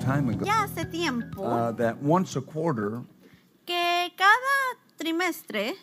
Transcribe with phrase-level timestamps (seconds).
[0.00, 3.02] Time ago, Ya hace tiempo uh, that once a quarter
[3.66, 5.74] que cada trimestre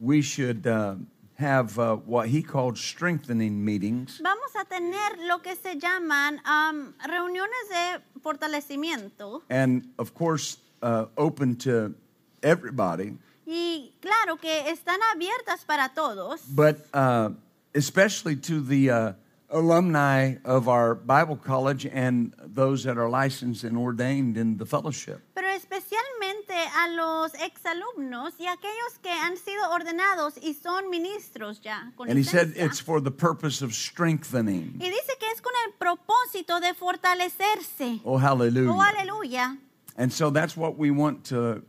[0.00, 0.94] we should uh,
[1.38, 4.20] have uh, what he called strengthening meetings.
[4.22, 9.42] vamos a tener lo que se llaman am, reuniones de fortalecimiento.
[9.50, 11.94] and of course uh, open to
[12.42, 13.16] everybody,
[13.46, 17.30] Y claro que están abiertas para todos, but uh,
[17.74, 19.12] especially to the uh,
[19.50, 25.20] alumni of our Bible college and those that are licensed and ordained in the fellowship.
[25.34, 31.92] pero especialmente a los exalumnos y aquellos que han sido ordenados y son ministros ya.
[31.96, 34.74] Con And he said it's for the purpose of strengthening.
[34.80, 38.00] y dice que es con el propósito de fortalecerse.
[38.04, 38.70] Oh, hallelujah.
[38.72, 39.58] Oh, aleluya.
[39.96, 41.62] And so that's what we want to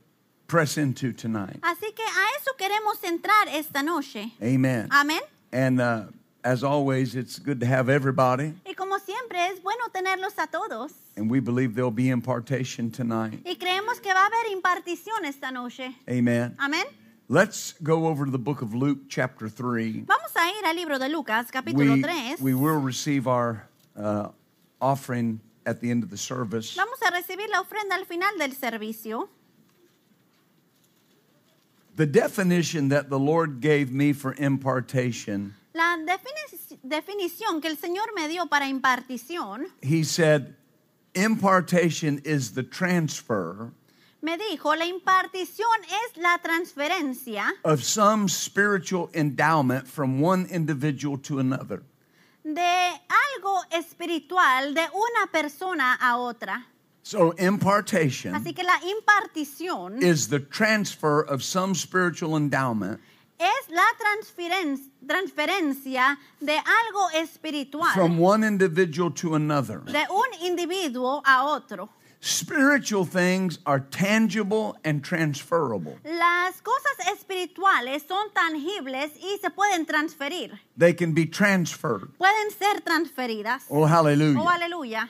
[0.48, 1.60] press into tonight.
[1.62, 4.34] Así que a eso queremos entrar esta noche.
[4.42, 4.88] Amen.
[4.92, 5.22] Amén.
[5.52, 6.04] And uh,
[6.48, 8.54] as always, it's good to have everybody.
[8.66, 10.94] Y como siempre es bueno tenerlos a todos.
[11.18, 13.42] And we believe there'll be impartation tonight.
[13.46, 15.94] Y creemos que va a haber impartición esta noche.
[16.10, 16.56] Amen.
[16.58, 16.86] Amén.
[17.28, 20.06] Let's go over to the book of Luke, chapter 3.
[20.08, 22.36] Vamos a ir al libro de Lucas, capítulo We, 3.
[22.40, 23.68] we will receive our
[23.98, 24.30] uh,
[24.80, 26.78] offering at the end of the service.
[26.78, 29.28] Vamos a recibir la ofrenda al final del servicio.
[31.98, 38.12] The definition that the Lord gave me for impartation, La defini- definición que el Señor
[38.16, 40.56] me dio para impartición, He said,
[41.14, 43.72] impartation is the transfer
[44.20, 51.38] me dijo, la impartición es la transferencia of some spiritual endowment from one individual to
[51.40, 51.84] another.
[52.44, 53.00] de
[53.38, 56.66] algo espiritual de una persona a otra.
[57.04, 63.00] So, impartation Así que la impartición is the transfer of some spiritual endowment
[63.40, 69.80] es la transferen- transferencia de algo espiritual from one individual to another.
[69.86, 71.90] de un individuo a otro.
[72.20, 75.98] Spiritual things are tangible and transferable.
[76.04, 80.60] Las cosas espirituales son tangibles y se pueden transferir.
[80.76, 82.10] They can be transferred.
[82.18, 83.66] Pueden ser transferidas.
[83.70, 84.40] Oh, hallelujah.
[84.42, 85.10] Oh, aleluya.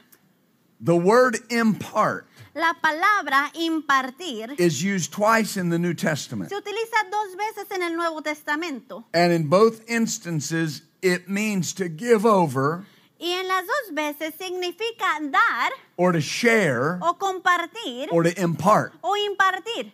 [0.80, 6.50] The word impart La palabra impartir is used twice in the New Testament.
[6.50, 9.06] se utiliza dos veces en el Nuevo Testamento.
[9.14, 12.86] And in both instances, it means to give over
[13.20, 18.94] Y en las dos veces significa dar or to share o compartir or to impart.
[19.04, 19.92] o impartir.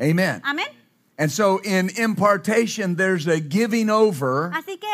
[0.00, 0.40] Amen.
[0.44, 0.66] Amén.
[1.16, 4.88] And so in impartation, there's a giving over Así que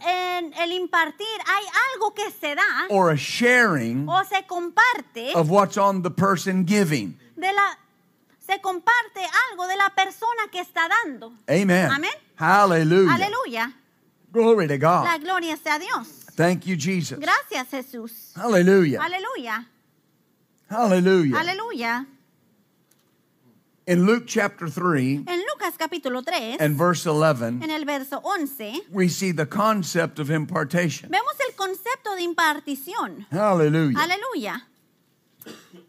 [0.00, 5.50] en el impartir hay algo que se da or a sharing o se comparte of
[5.50, 7.18] what's on the person giving.
[7.36, 7.78] de la
[8.38, 9.20] se comparte
[9.50, 11.32] algo de la persona que está dando.
[11.48, 11.90] Amen.
[11.90, 12.10] Amén.
[12.36, 13.14] Hallelujah.
[13.14, 13.72] Aleluya.
[14.32, 15.04] Glory to God.
[15.04, 16.24] La gloria sea a Dios.
[16.34, 17.18] Thank you, Jesus.
[17.18, 18.32] Gracias, Jesús.
[18.36, 19.00] Hallelujah.
[19.02, 19.66] Aleluya.
[20.70, 21.38] Hallelujah.
[21.38, 22.06] Aleluya.
[23.88, 28.82] In Luke chapter 3 En Lucas capítulo 3, and verse 11, en el verso 11,
[28.92, 31.08] we see the concept of impartation.
[31.08, 33.24] vemos el concepto de impartición.
[33.30, 33.96] Hallelujah.
[33.98, 34.62] Aleluya.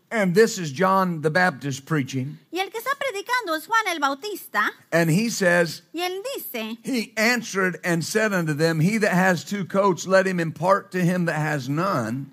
[0.09, 2.39] And this is John the Baptist preaching.
[2.53, 4.69] Y el que está predicando es Juan el Bautista.
[4.93, 9.43] And he says, Y él dice, He answered and said unto them, He that has
[9.43, 12.31] two coats, let him impart to him that has none.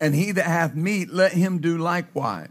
[0.00, 2.48] And he that hath meat, let him do likewise.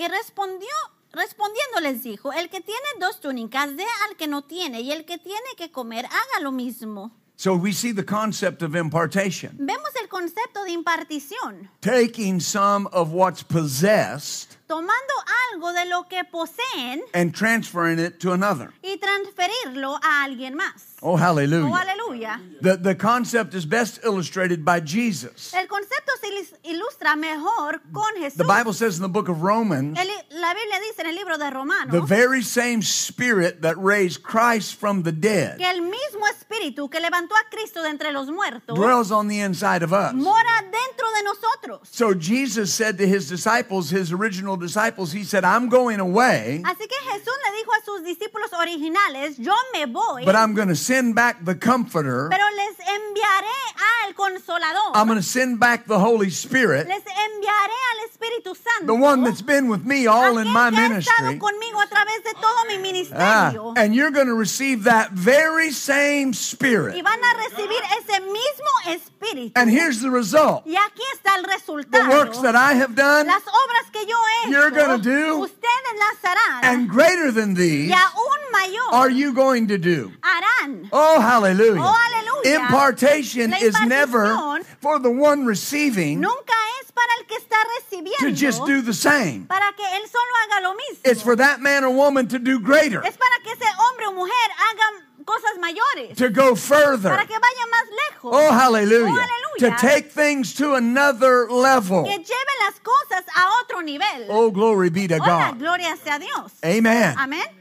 [0.00, 0.68] Y respondió,
[1.12, 5.04] respondiendo les dijo, el que tiene dos túnicas, dé al que no tiene, y el
[5.04, 7.12] que tiene que comer, haga lo mismo.
[7.36, 9.52] So we see the concept of impartation.
[9.58, 15.12] Vemos el concepto de impartición, Taking some of what's possessed tomando
[15.52, 18.72] algo de lo que poseen and transferring it to another.
[18.82, 20.89] y transferirlo a alguien más.
[21.02, 21.70] Oh, hallelujah.
[21.72, 22.40] Oh, aleluya.
[22.60, 25.54] The, the concept is best illustrated by Jesus.
[25.54, 26.30] El concepto se
[26.64, 28.36] ilustra mejor con Jesús.
[28.36, 31.38] The Bible says in the book of Romans, El- la Biblia dice en el libro
[31.38, 31.50] de
[31.90, 37.00] the very same spirit that raised Christ from the dead que el mismo espíritu que
[37.00, 40.12] levantó a Cristo de entre los muertos dwells on the inside of us.
[40.14, 41.88] mora dentro de nosotros.
[41.90, 46.86] So Jesus said to his disciples, his original disciples, he said, I'm going away, Así
[46.86, 50.76] que Jesús le dijo a sus discípulos originales, yo me voy, but I'm going to
[50.90, 53.58] send back the comforter pero les enviaré
[54.06, 58.86] al consolador, I'm going to send back the Holy Spirit, les enviaré al Espíritu Santo.
[58.86, 61.38] the one that's been with me all in my que ha estado ministry.
[61.38, 62.80] conmigo a través de todo mi
[63.12, 67.02] Ah, and you're going to receive that very same y Spirit.
[67.02, 69.52] van a recibir ese mismo espíritu.
[69.56, 71.44] And here's the result y aquí está el
[71.90, 75.94] the works that I have done, Las obras que yo he you're gonna do, ustedes
[75.98, 76.64] las harán.
[76.64, 80.12] and greater than these, y aún mayor are you going to do.
[80.22, 80.79] harán.
[80.92, 81.82] Oh, hallelujah.
[81.82, 82.60] Oh, hallelujah.
[82.60, 88.18] Impartation is never for the one receiving Nunca es para el que está recibiendo.
[88.20, 89.46] to just do the same.
[89.46, 91.00] para que él solo haga lo mismo.
[91.04, 94.12] It's for that man or woman to do greater, es para que ese hombre o
[94.12, 96.16] mujer haga cosas mayores.
[96.16, 97.10] to go further.
[97.10, 98.30] para que vaya más lejos.
[98.32, 99.20] Oh, hallelujah.
[99.20, 102.04] Oh, To take things to another level.
[102.04, 104.26] que las cosas a otro nivel.
[104.30, 105.58] Oh, glory be to God.
[105.58, 106.52] gloria sea Dios.
[106.64, 107.14] Amen.
[107.18, 107.59] Amén.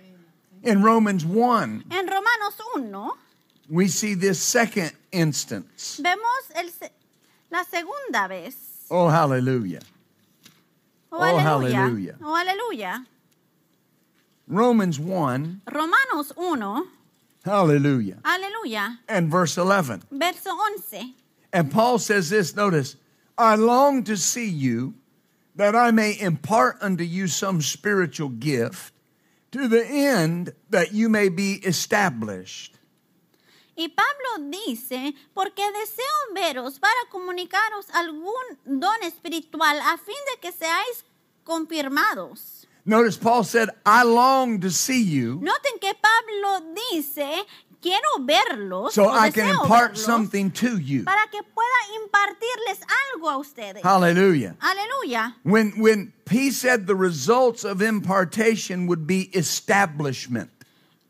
[0.63, 3.11] In Romans 1, En Romanos 1
[3.69, 5.99] we see this second instance.
[6.03, 6.69] vemos el
[7.51, 8.55] la segunda vez.
[8.91, 9.81] Oh, hallelujah.
[11.11, 12.15] Oh, Oh, hallelujah.
[12.21, 13.05] Oh, aleluya.
[14.47, 16.87] Romans 1, Romanos 1,
[17.45, 18.17] hallelujah.
[18.25, 18.97] aleluya.
[19.07, 20.03] And verse 11.
[20.11, 21.13] Verso 11.
[21.53, 22.95] And Paul says this notice,
[23.37, 24.95] I long to see you
[25.55, 28.93] that I may impart unto you some spiritual gift
[29.51, 32.75] to the end that you may be established.
[33.75, 38.33] Y Pablo dice, porque deseo veros para comunicaros algún
[38.65, 41.05] don espiritual a fin de que seáis
[41.45, 42.67] confirmados.
[42.83, 47.45] Notice Paul said, I long to see you Noten que Pablo dice,
[47.81, 51.03] quiero verlos so I can impart verlos, something to you.
[51.03, 52.79] para que pueda impartirles
[53.13, 53.81] algo a ustedes.
[53.81, 54.55] Hallelujah.
[54.61, 55.35] Aleluya.
[55.43, 60.49] When when he said the results of impartation would be establishment.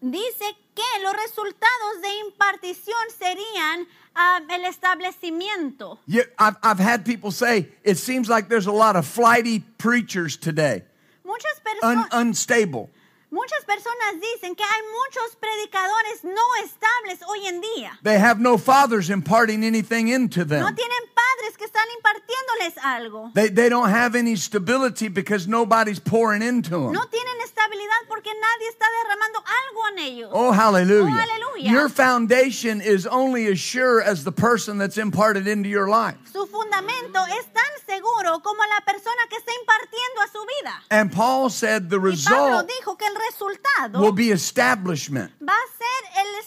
[0.01, 3.85] Dice que los resultados de impartición serían
[4.15, 5.99] ah, el establecimiento.
[6.07, 10.37] Yeah, I've, I've had people say it seems like there's a lot of flighty preachers
[10.37, 10.83] today,
[11.25, 12.89] Muchas un, personas unstable.
[13.31, 17.99] Muchas personas dicen que hay muchos predicadores no estables hoy en día.
[18.03, 20.75] They have no fathers imparting anything into No them.
[20.75, 23.31] tienen padres que están impartiéndoles algo.
[23.35, 26.91] They, they don't have any stability because nobody's pouring into them.
[26.93, 30.29] No tienen estabilidad porque nadie está derramando algo en ellos.
[30.33, 31.03] Oh, hallelujah.
[31.13, 31.71] Oh, hallelujah.
[31.71, 36.17] Your foundation is only as sure as the person that's imparted into your life.
[36.33, 40.73] Su fundamento es tan seguro como la persona que está impartiendo a su vida.
[40.89, 45.31] And Paul said the Y Pablo result dijo que el resultado will be establishment.
[45.41, 46.39] va a ser el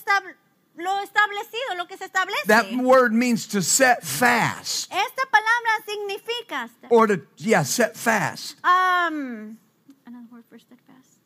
[0.76, 2.46] lo establecido, lo que se establece.
[2.46, 4.90] That word means to set fast.
[4.90, 8.56] Esta palabra significa Or to, yeah, set fast.
[8.64, 9.58] um,
[10.06, 11.20] another word for steadfast.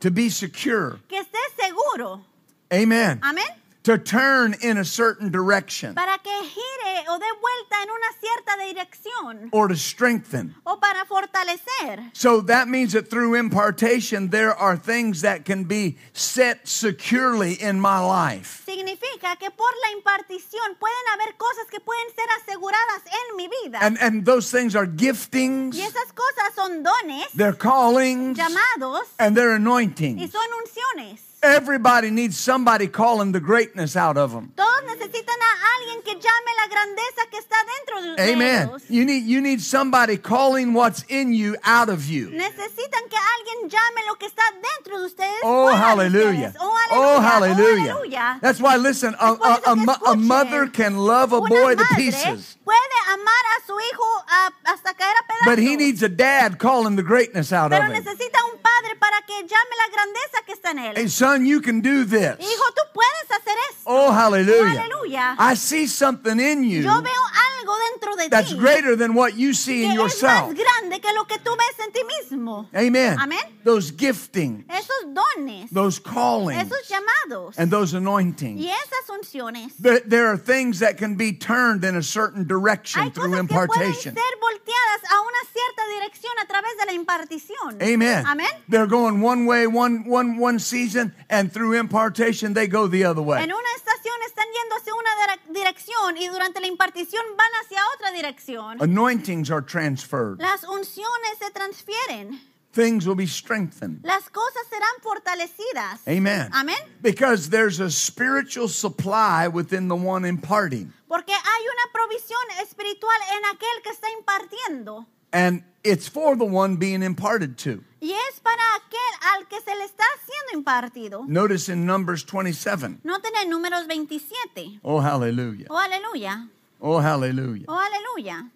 [0.00, 0.98] To be secure.
[1.08, 2.24] que esté seguro.
[2.72, 3.20] Amen.
[3.22, 3.61] Amén.
[3.84, 5.94] To turn in a certain direction.
[5.96, 10.54] Para que gire o dé vuelta en una cierta dirección Or to strengthen.
[10.64, 12.10] o para fortalecer.
[12.12, 17.80] So that means that through impartation, there are things that can be set securely in
[17.80, 18.62] my life.
[18.66, 23.78] Significa que por la impartición pueden haber cosas que pueden ser aseguradas en mi vida.
[23.82, 29.36] And, and those things are giftings, y esas cosas son dones, they're callings, llamados and
[29.36, 30.30] they're y anointings.
[30.30, 31.20] son unciones.
[31.42, 34.52] Everybody needs somebody calling the greatness out of them.
[34.56, 38.68] Todos necesitan a alguien que llame la grandeza que está dentro de de Amen.
[38.68, 38.82] ellos.
[38.88, 42.28] You need, you need somebody calling what's in you out of you.
[42.30, 45.40] Necesitan que alguien llame lo que está dentro de ustedes.
[45.42, 46.54] Oh, hallelujah.
[46.60, 47.96] Oh, Oh, hallelujah.
[47.98, 48.38] Oh.
[48.40, 52.98] That's why, listen, a, a, a, a mother can love a boy to pieces, Puede
[53.12, 55.46] amar a su hijo a- hasta caer a pedazos.
[55.46, 57.94] but he needs a dad calling the greatness out pero of him.
[58.04, 60.96] necesita un padre para que llame la grandeza que está en él.
[61.32, 62.36] Son, you can do this.
[62.38, 63.82] Hijo, tú puedes hacer esto.
[63.86, 64.82] Oh, hallelujah.
[64.82, 65.36] aleluya.
[65.38, 69.34] I see something in you Yo veo algo dentro de that's ti greater than what
[69.36, 70.48] you see que in es yourself.
[70.50, 72.68] más grande que lo que tú ves en ti mismo.
[72.74, 73.18] Amen.
[73.18, 73.40] Amén.
[73.64, 78.60] Those giftings, Esos dones, those callings, esos llamados and those anointings.
[78.60, 79.72] y esas unciones.
[79.80, 83.40] There, there are things that can be turned in a certain direction Hay through cosas
[83.48, 84.14] que pueden impartation.
[84.14, 87.80] ser volteadas a una cierta dirección a través de la impartición.
[87.82, 88.26] Amen.
[88.26, 88.48] Amén.
[88.68, 93.22] They're going one way one one one season, and through impartation they go the other
[93.22, 93.42] way.
[93.42, 97.80] En una estación están yendo hacia una dire- dirección y durante la impartición van hacia
[97.94, 98.80] otra dirección.
[98.82, 100.38] Anointings are transferred.
[100.40, 102.40] Las unciones se transfieren.
[102.74, 104.00] Things will be strengthened.
[104.02, 106.00] Las cosas serán fortalecidas.
[106.08, 106.48] Amen.
[106.54, 106.78] Amén.
[107.02, 110.90] Because there's a spiritual supply within the one imparting.
[111.06, 115.06] Porque hay una provisión espiritual en aquel que está impartiendo.
[115.32, 117.82] And it's for the one being imparted to.
[118.00, 121.26] Y es para aquel al que se le está siendo impartido.
[121.28, 122.98] Notice in Numbers 27.
[123.04, 124.80] Noten en números 27.
[124.84, 125.66] Oh, hallelujah.
[125.70, 126.48] Oh, aleluya.
[126.80, 127.64] Oh, hallelujah.
[127.68, 128.50] Oh, aleluya.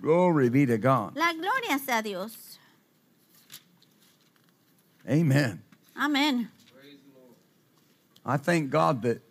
[0.00, 1.16] Glory be to God.
[1.16, 2.58] La gloria sea a Dios.
[5.08, 5.62] Amen.
[5.96, 6.48] Amén.
[8.24, 9.22] I thank God that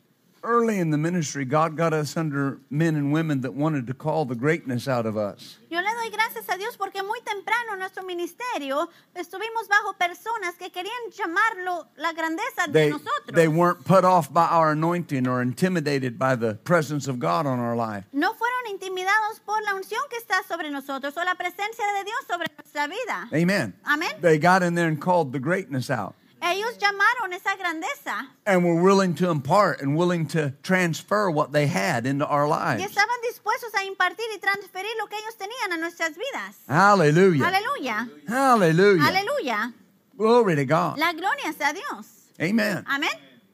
[0.43, 4.25] early in the ministry, God got us under men and women that wanted to call
[4.25, 5.58] the greatness out of us.
[5.69, 10.55] Yo le doy gracias a Dios porque muy temprano en nuestro ministerio estuvimos bajo personas
[10.55, 13.35] que querían llamarlo la grandeza de They, nosotros.
[13.35, 17.59] they weren't put off by our anointing or intimidated by the presence of God on
[17.59, 18.05] our life.
[18.13, 22.19] no fueron intimidados por la unción que está sobre nosotros o la presencia de Dios
[22.27, 23.27] sobre nuestra vida.
[23.31, 23.75] Amen.
[23.85, 24.09] Amén.
[24.21, 28.81] They got in there and called the greatness out Ellos llamaron esa grandeza and were
[28.81, 32.83] willing to impart and willing to transfer what they had into our y lives.
[32.91, 36.57] estaban dispuestos a impartir y transferir lo que ellos tenían a nuestras vidas.
[36.67, 37.45] Hallelujah.
[37.45, 38.09] Aleluya.
[38.27, 39.03] Hallelujah.
[39.03, 39.73] Aleluya.
[40.17, 40.97] Glory to God.
[40.97, 42.07] La gloria sea a Dios.
[42.41, 42.83] Amen.
[42.87, 43.09] Amén.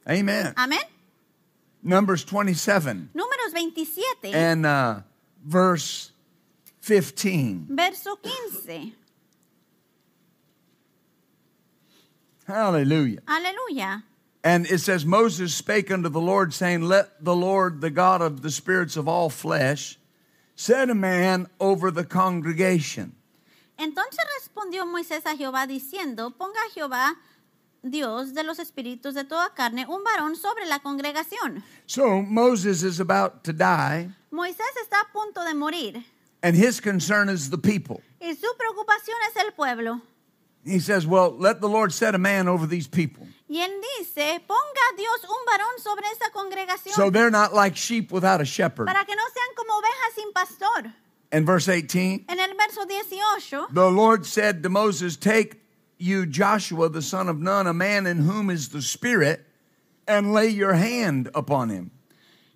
[0.08, 0.54] Amen.
[0.56, 0.78] Amén.
[1.82, 5.00] Numbers 27 Números 27, and uh,
[5.44, 6.12] verse
[6.80, 7.66] 15.
[7.70, 8.94] verso 15.
[12.46, 13.20] Hallelujah.
[13.26, 14.04] Hallelujah.
[14.44, 18.42] And it says, Moses spake unto the Lord, saying, Let the Lord, the God of
[18.42, 19.98] the spirits of all flesh,
[20.54, 23.16] set a man over the congregation.
[23.78, 27.14] Entonces respondió Moisés a Jehová diciendo, ponga a Jehová,
[27.82, 31.62] Dios de los espíritus de toda carne, un varón sobre la congregación.
[31.86, 36.04] So Moses is about to die, Moisés está a punto de morir
[36.42, 38.00] and his concern is the people.
[38.20, 40.00] y su preocupación es el pueblo.
[40.66, 43.26] He says, Well, let the Lord set a man over these people.
[43.48, 48.10] Y él dice, ponga Dios un varón sobre esa congregación So they're not like sheep
[48.10, 48.86] without a shepherd.
[48.86, 50.92] para que no sean como ovejas sin pastor.
[51.30, 55.60] And verse 18, En el verso 18, the Lord said to Moses, Take
[55.98, 59.46] you Joshua the son of Nun, a man in whom is the Spirit,
[60.08, 61.90] and lay your hand upon him.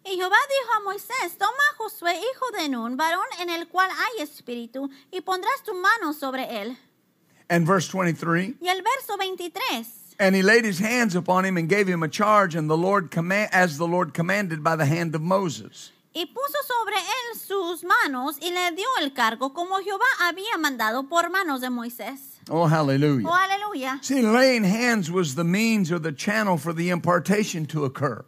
[0.04, 3.90] Y Jehová dijo a Moisés, toma a Josué, hijo de Nun, varón en el cual
[3.90, 6.76] hay espíritu, y pondrás tu mano sobre él.
[7.50, 9.84] And verse 23, Y el verso 23,
[10.20, 13.10] and he laid his hands upon him and gave him a charge, and the Lord
[13.10, 15.90] command as the Lord commanded by the hand of Moses.
[16.14, 21.08] y puso sobre él sus manos, y le dio el cargo, como Jehová había mandado
[21.08, 22.40] por manos de Moisés.
[22.48, 23.28] Oh, hallelujah.
[23.28, 23.98] Oh, aleluya.
[24.02, 28.24] See, laying hands was the means or the channel for the impartation to occur.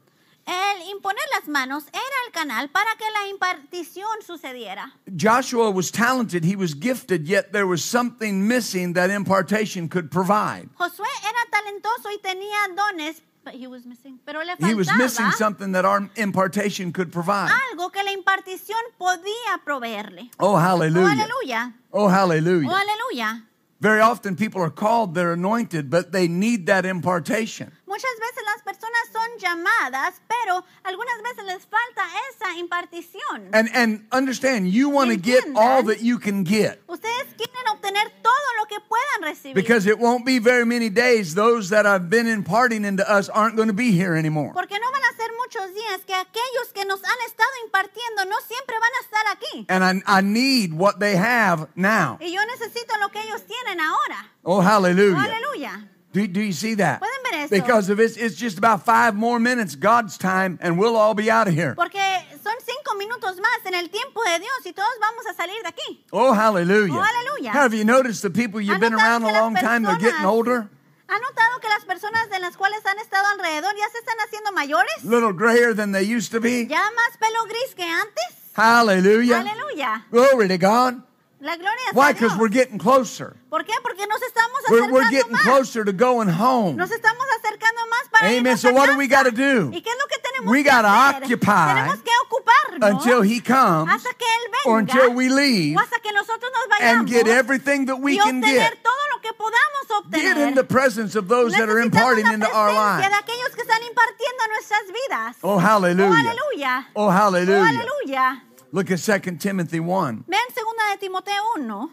[0.47, 4.93] El imponer las manos era el canal para que la impartición sucediera.
[5.17, 10.69] Joshua was talented, he was gifted, yet there was something missing that impartation could provide.
[10.77, 15.27] Josué era talentoso y tenía dones, but he was missing, pero le He was missing
[15.27, 17.51] faltaba something that our impartation could provide.
[17.73, 20.31] algo que la impartición podía proveerle.
[20.41, 21.73] Oh, Oh, hallelujah.
[21.93, 22.69] Oh, hallelujah.
[22.69, 23.45] Oh, aleluya.
[23.81, 27.73] Very often people are called, they're anointed, but they need that impartation.
[27.93, 33.51] Muchas veces las personas son llamadas, pero algunas veces les falta esa impartición.
[33.53, 36.81] And and understand, you want to get all that you can get.
[36.89, 39.55] Ustedes quieren obtener todo lo que puedan recibir.
[39.55, 43.57] Because it won't be very many days those that have been imparting into us aren't
[43.57, 44.53] going to be here anymore.
[44.55, 48.41] Porque no van a ser muchos días que aquellos que nos han estado impartiendo no
[48.49, 49.67] siempre van a estar aquí.
[49.69, 52.17] And I, I need what they have now.
[52.23, 54.33] Y yo necesito lo que ellos tienen ahora.
[54.45, 55.92] Oh, Oh, hallelujah.
[56.13, 57.01] Do, do you see that?
[57.01, 57.55] Pueden ver eso.
[57.55, 61.31] Because of it's, it's just about five more minutes, God's time, and we'll all be
[61.31, 61.75] out of here.
[61.75, 62.01] Porque
[62.43, 65.69] son cinco minutos más en el tiempo de Dios y todos vamos a salir de
[65.69, 66.05] aquí.
[66.13, 66.93] Oh, hallelujah.
[66.95, 67.53] Oh, hallelujah.
[67.53, 70.69] Have you noticed the people you've been around a long time, they're getting older?
[71.09, 74.53] ¿Ha notado que las personas de las cuales han estado alrededor ya se están haciendo
[74.53, 75.05] mayores?
[75.05, 76.67] little grayer than they used to be.
[76.67, 78.25] ¿Ya más pelo gris que antes?
[78.55, 79.41] Hallelujah.
[79.41, 80.07] Aleluya.
[80.11, 81.03] Glory to God.
[81.43, 82.13] La gloria sea Why?
[82.13, 83.35] Because we're getting closer.
[83.51, 83.73] ¿Por qué?
[83.83, 85.43] Porque nos estamos We're, we're getting más.
[85.43, 86.77] closer to going home.
[86.77, 88.57] Nos estamos acercando más para Amen.
[88.57, 89.69] So what do we gotta do?
[89.73, 93.93] ¿Y qué es lo que tenemos We gotta occupy Tenemos que ocuparnos Until he comes
[93.93, 97.27] hasta que él venga or until we leave o hasta que nosotros nos and get
[97.27, 98.81] everything that we y can get.
[98.81, 99.83] todo lo que podamos
[100.13, 103.09] Get in the presence of those that are imparting into our lives.
[103.09, 105.37] de aquellos que están impartiendo nuestras vidas.
[105.43, 106.11] Oh, hallelujah.
[106.11, 106.87] Oh, aleluya.
[106.95, 108.43] Oh, Oh, hallelujah.
[108.73, 110.25] Look at 2 Timothy 1.
[110.27, 111.91] Vean segunda de Timoteo 1.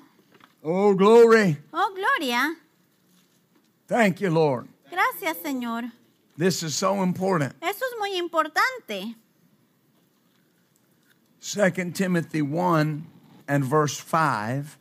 [0.64, 1.58] Oh, glory.
[1.74, 2.56] Oh, gloria.
[3.88, 4.70] Thank you, Lord.
[4.90, 5.92] Gracias, Señor.
[6.38, 7.54] This is so important.
[7.62, 9.16] Eso es muy importante.
[11.42, 13.06] 2 Timothy 1
[13.50, 14.78] and verse 5.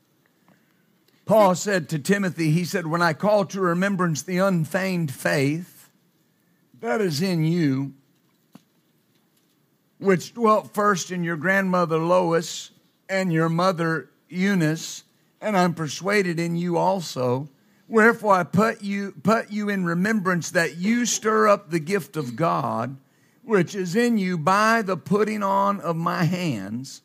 [1.26, 5.90] Paul said to Timothy, he said, When I call to remembrance the unfeigned faith
[6.80, 7.94] that is in you,
[9.98, 12.70] which dwelt first in your grandmother Lois
[13.08, 15.04] and your mother Eunice,
[15.40, 17.48] and I'm persuaded in you also.
[17.88, 22.36] Wherefore I put you put you in remembrance that you stir up the gift of
[22.36, 22.96] God,
[23.42, 27.02] which is in you by the putting on of my hands.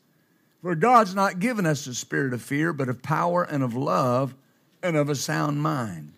[0.62, 4.34] For God's not given us a spirit of fear, but of power and of love
[4.82, 6.12] and of a sound mind.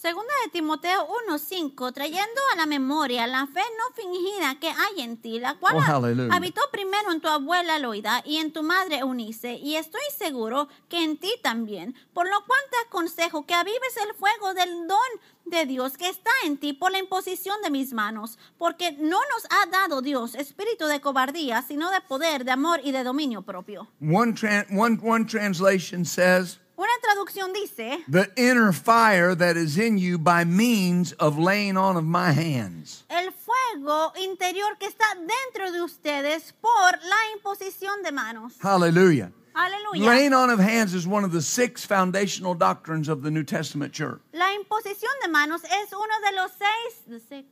[0.00, 5.16] Segunda de Timoteo 1:5, trayendo a la memoria la fe no fingida que hay en
[5.16, 9.54] ti, la cual Oh, habitó primero en tu abuela Loida y en tu madre Eunice,
[9.54, 14.14] y estoy seguro que en ti también, por lo cual te aconsejo que avives el
[14.14, 14.98] fuego del don
[15.46, 19.46] de Dios que está en ti por la imposición de mis manos, porque no nos
[19.50, 23.88] ha dado Dios espíritu de cobardía, sino de poder, de amor y de dominio propio.
[24.00, 29.98] One, tran- one, one translation says, Una traducción dice, the inner fire that is in
[29.98, 33.02] you by means of laying on of my hands.
[33.10, 38.54] el fuego interior que está dentro de ustedes por la imposición de manos.
[38.62, 39.32] Hallelujah.
[39.56, 40.06] Aleluya.
[40.06, 43.92] Laying on of hands is one of the six foundational doctrines of the New Testament
[43.92, 44.20] church.
[44.32, 47.44] La imposición de manos es uno de los seis, the six.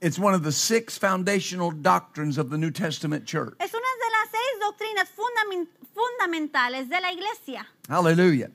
[0.00, 3.54] It's one of the six foundational doctrines of the New Testament church.
[3.58, 7.66] es una de las seis doctrinas fundamen- fundamentales de la iglesia.
[7.88, 8.50] Hallelujah.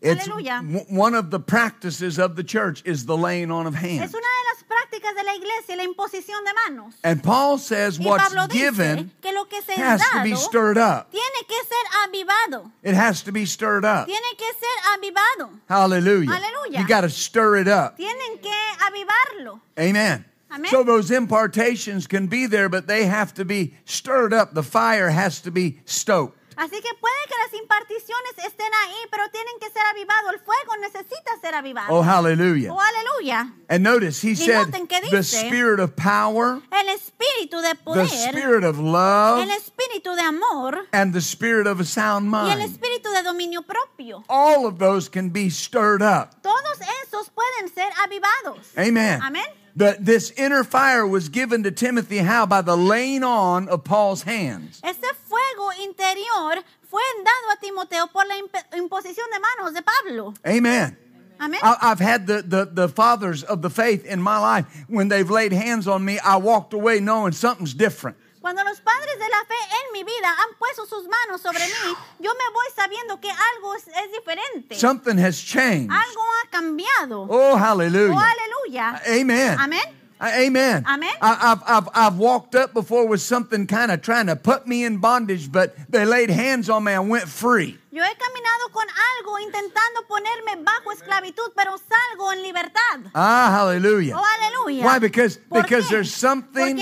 [0.00, 0.60] It's Hallelujah.
[0.90, 4.02] one of the practices of the church is the laying on of hands.
[4.02, 6.94] Es una de las prácticas de la iglesia, la imposición de manos.
[7.02, 10.76] And Paul says Y what's Pablo given que lo que se has to be stirred
[10.76, 11.10] up.
[11.10, 12.70] tiene que ser avivado.
[12.82, 14.06] It has to be stirred up.
[14.06, 15.58] Tiene que ser avivado.
[15.70, 16.30] Hallelujah.
[16.30, 16.80] Hallelujah.
[16.80, 17.96] You got to stir it up.
[17.96, 19.60] Tienen que avivarlo.
[19.78, 20.26] Amen.
[20.52, 20.70] Amen.
[20.70, 24.52] So those impartations can be there, but they have to be stirred up.
[24.52, 26.38] The fire has to be stoked.
[26.56, 30.30] Así que puede que las imparticiones estén ahí, pero tienen que ser avivado.
[30.30, 31.92] El fuego necesita ser avivado.
[31.94, 32.72] Oh, hallelujah.
[32.72, 33.52] Oh, aleluya.
[33.68, 37.74] And notice he Y said que the dice, spirit of power, El espíritu de the
[37.76, 42.50] poder, spirit of love, el espíritu de amor and the spirit of a sound y
[42.50, 42.70] el mind.
[42.70, 44.22] espíritu de dominio propio.
[44.28, 46.40] All of those can be stirred up.
[46.42, 48.66] Todos esos pueden ser avivados.
[48.76, 49.20] Amen.
[49.22, 49.44] Amén.
[49.76, 52.46] The, this inner fire was given to Timothy how?
[52.46, 54.80] By the laying on of Paul's hands.
[54.84, 60.34] Ese fuego interior fue dado a Timoteo por la imp- imposición de manos de Pablo.
[60.46, 60.96] Amen.
[61.40, 61.58] Amén.
[61.62, 64.66] I, I've had the, the, the fathers of the faith in my life.
[64.86, 68.16] When they've laid hands on me, I walked away knowing something's different.
[68.44, 71.96] Cuando los padres de la fe en mi vida han puesto sus manos sobre mí,
[72.18, 74.78] yo me voy sabiendo que algo es, es diferente.
[74.78, 75.90] Something has changed.
[75.90, 77.22] Algo ha cambiado.
[77.22, 78.14] Oh, hallelujah.
[78.14, 79.02] Oh, aleluya.
[79.18, 79.58] Amen.
[79.58, 80.03] Amén.
[80.24, 80.84] Amen.
[80.86, 81.14] Amen.
[81.20, 84.84] I, I've, I've, I've walked up before with something kind of trying to put me
[84.84, 87.78] in bondage, but they laid hands on me and went free.
[87.90, 93.10] Yo he caminado con algo intentando ponerme bajo esclavitud, pero salgo en libertad.
[93.14, 94.16] Ah, hallelujah.
[94.16, 94.84] Oh, aleluya.
[94.84, 94.98] Why?
[94.98, 95.90] Because, because qué?
[95.90, 96.78] there's something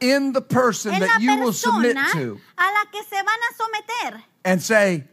[0.00, 4.22] in the person that you will submit to a la que se van a someter.
[4.44, 5.04] and say,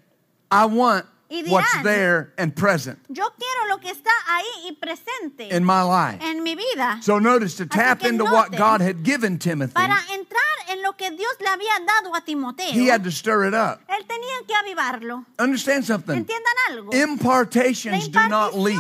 [0.52, 4.74] I want Y dirán, what's there and present Yo quiero lo que está ahí y
[4.74, 6.20] presente in my life.
[6.22, 7.00] en mi vida.
[7.02, 11.10] So notice to tap into what God had given Timothy, Para entrar en lo que
[11.12, 13.80] Dios le había dado a Timoteo, he had to stir it up.
[13.88, 15.26] él tenía que avivarlo.
[15.40, 16.18] Understand something?
[16.18, 16.94] ¿Entiendan algo?
[16.94, 18.78] Impartations do not leave.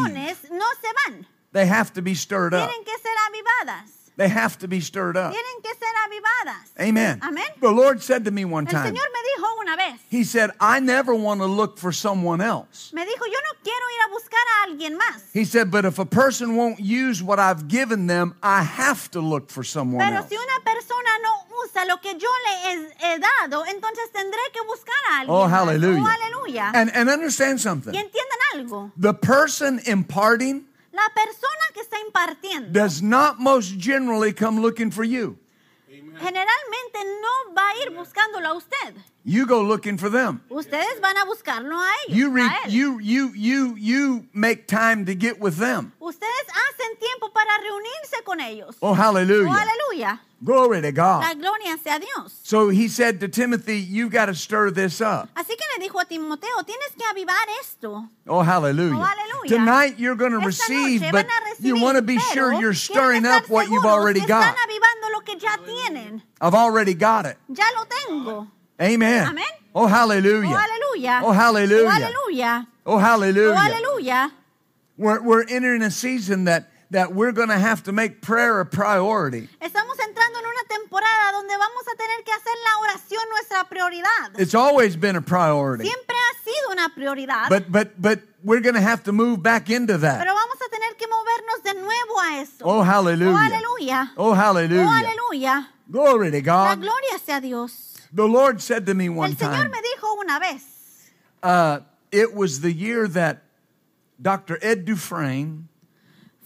[0.52, 1.26] no se van.
[1.54, 2.70] They have to be stirred up.
[2.70, 4.01] Tienen que ser avivadas.
[4.22, 5.34] They have to be stirred up.
[5.34, 6.70] Tienen que ser avivadas.
[6.80, 7.20] Amen.
[7.22, 7.46] Amén.
[7.60, 10.52] The Lord said to me one El time, Señor me dijo una vez, He said,
[10.60, 12.92] I never want to look for someone else.
[12.94, 15.24] me dijo, yo no quiero ir a buscar a alguien más.
[15.34, 19.22] He said, but if a person won't use what I've given them, I have to
[19.22, 20.30] look for someone Pero else.
[20.30, 24.62] si una persona no usa lo que yo le he, he dado, entonces tendré que
[24.68, 25.52] buscar a alguien Oh, más.
[25.52, 26.04] Oh, hallelujah.
[26.04, 26.72] Oh, aleluya.
[26.74, 27.94] And, and understand something.
[27.94, 28.92] y entiendan algo.
[28.98, 35.06] The person imparting La persona que está impartiendo does not most generally come looking for
[35.06, 35.38] you.
[36.20, 38.96] generalmente no va a ir buscándolo a usted.
[39.24, 40.42] You go looking for them.
[40.50, 42.18] Ustedes van a buscarlo a ellos.
[42.18, 45.94] You re- a you you you you make time to get with them.
[46.02, 48.78] Ustedes hacen tiempo para reunirse con ellos.
[48.82, 49.50] Oh hallelujah.
[49.50, 50.20] Oh, aleluya.
[50.44, 51.40] Glory to La God.
[51.40, 52.40] gloria sea Dios.
[52.42, 55.30] So he said to Timothy, you've got to stir this up.
[55.36, 58.10] Así que le dijo a Timoteo, tienes que avivar esto.
[58.28, 58.96] Oh hallelujah.
[58.96, 59.50] Oh, hallelujah.
[59.50, 61.28] Tonight you're going to receive, but
[61.60, 64.56] you want to be sure you're stirring up what you've already got.
[64.58, 66.24] Avivando lo que ya tienen.
[66.42, 67.38] I've already got it.
[67.48, 68.48] Ya lo tengo.
[68.82, 69.28] Amen.
[69.28, 69.46] Amén.
[69.74, 70.50] Oh hallelujah.
[70.50, 71.22] Oh, aleluya.
[71.24, 71.86] Oh, hallelujah.
[71.86, 72.68] Oh, aleluya.
[72.86, 74.32] Oh Oh, hallelujah.
[74.98, 78.66] We're, we're entering a season that, that we're going to have to make prayer a
[78.66, 79.48] priority.
[79.62, 84.40] Estamos entrando en una temporada donde vamos a tener que hacer la oración nuestra prioridad.
[84.40, 85.86] It's always been a priority.
[85.86, 89.70] Siempre ha sido una prioridad, But but but we're going to have to move back
[89.70, 90.20] into that.
[90.20, 92.66] pero vamos a tener que movernos de nuevo a eso.
[92.66, 93.32] Oh hallelujah.
[93.32, 94.12] Oh, aleluya.
[94.18, 94.86] Oh hallelujah.
[94.86, 95.68] Oh, aleluya.
[95.90, 96.66] Glory to God.
[96.68, 97.91] La gloria sea a Dios.
[98.14, 101.12] The Lord said to me one El Señor time, me dijo una vez,
[101.44, 101.80] uh,
[102.12, 103.44] it was the year that
[104.22, 104.60] Dr.
[104.62, 105.68] Ed Dufresne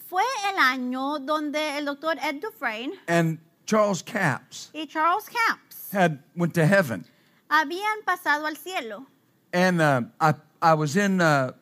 [0.08, 6.20] Fue el año donde el doctor Ed Dufresne and Charles Capps y Charles Camps had
[6.36, 7.04] went to heaven.
[7.50, 9.06] habían pasado al cielo.
[9.52, 11.54] And uh, I, I was in uh,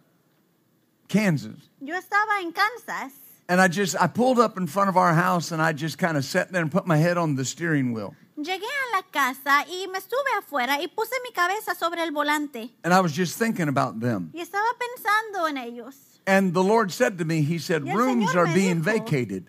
[1.07, 1.69] Kansas.
[1.81, 3.13] Yo estaba en Kansas
[3.49, 6.17] And I just, I pulled up in front of our house and I just kind
[6.17, 8.15] of sat there and put my head on the steering wheel.
[8.43, 12.69] Llegué a la casa y me estuve afuera y puse mi cabeza sobre el volante
[12.83, 14.31] And I was just thinking about them.
[14.33, 15.95] y estaba pensando en ellos.
[16.25, 19.45] And the Lord said to me, He said, rooms are being dijo- vacated.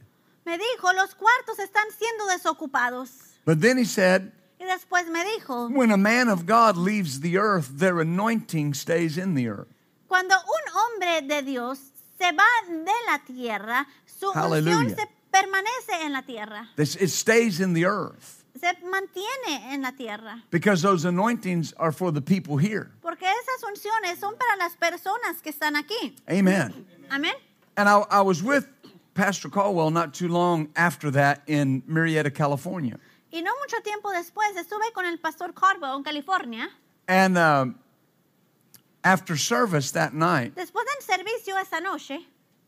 [0.46, 3.10] Me dijo, los cuartos están siendo desocupados.
[3.44, 7.36] But then He said, Y después me dijo, when a man of God leaves the
[7.38, 9.68] earth, their anointing stays in the earth.
[10.08, 11.78] cuando un hombre de Dios
[12.18, 14.76] se va de la tierra, su Hallelujah.
[14.78, 19.82] unción se permanece en la tierra, This, it stays in the earth se mantiene en
[19.82, 20.42] la tierra.
[20.50, 22.90] because those anointings are for the people here.
[23.02, 26.14] Porque esas unciones son para las personas que están aquí.
[26.30, 26.86] Amen.
[27.10, 27.34] Amén.
[27.76, 28.68] And I, I was with
[29.14, 32.98] Pastor Caldwell not too long after that in Murrieta, California.
[33.32, 36.68] Y no mucho tiempo después estuve con el pastor Caldwell en California.
[37.08, 37.74] And um,
[39.02, 42.20] after service that night, Después del servicio esa noche,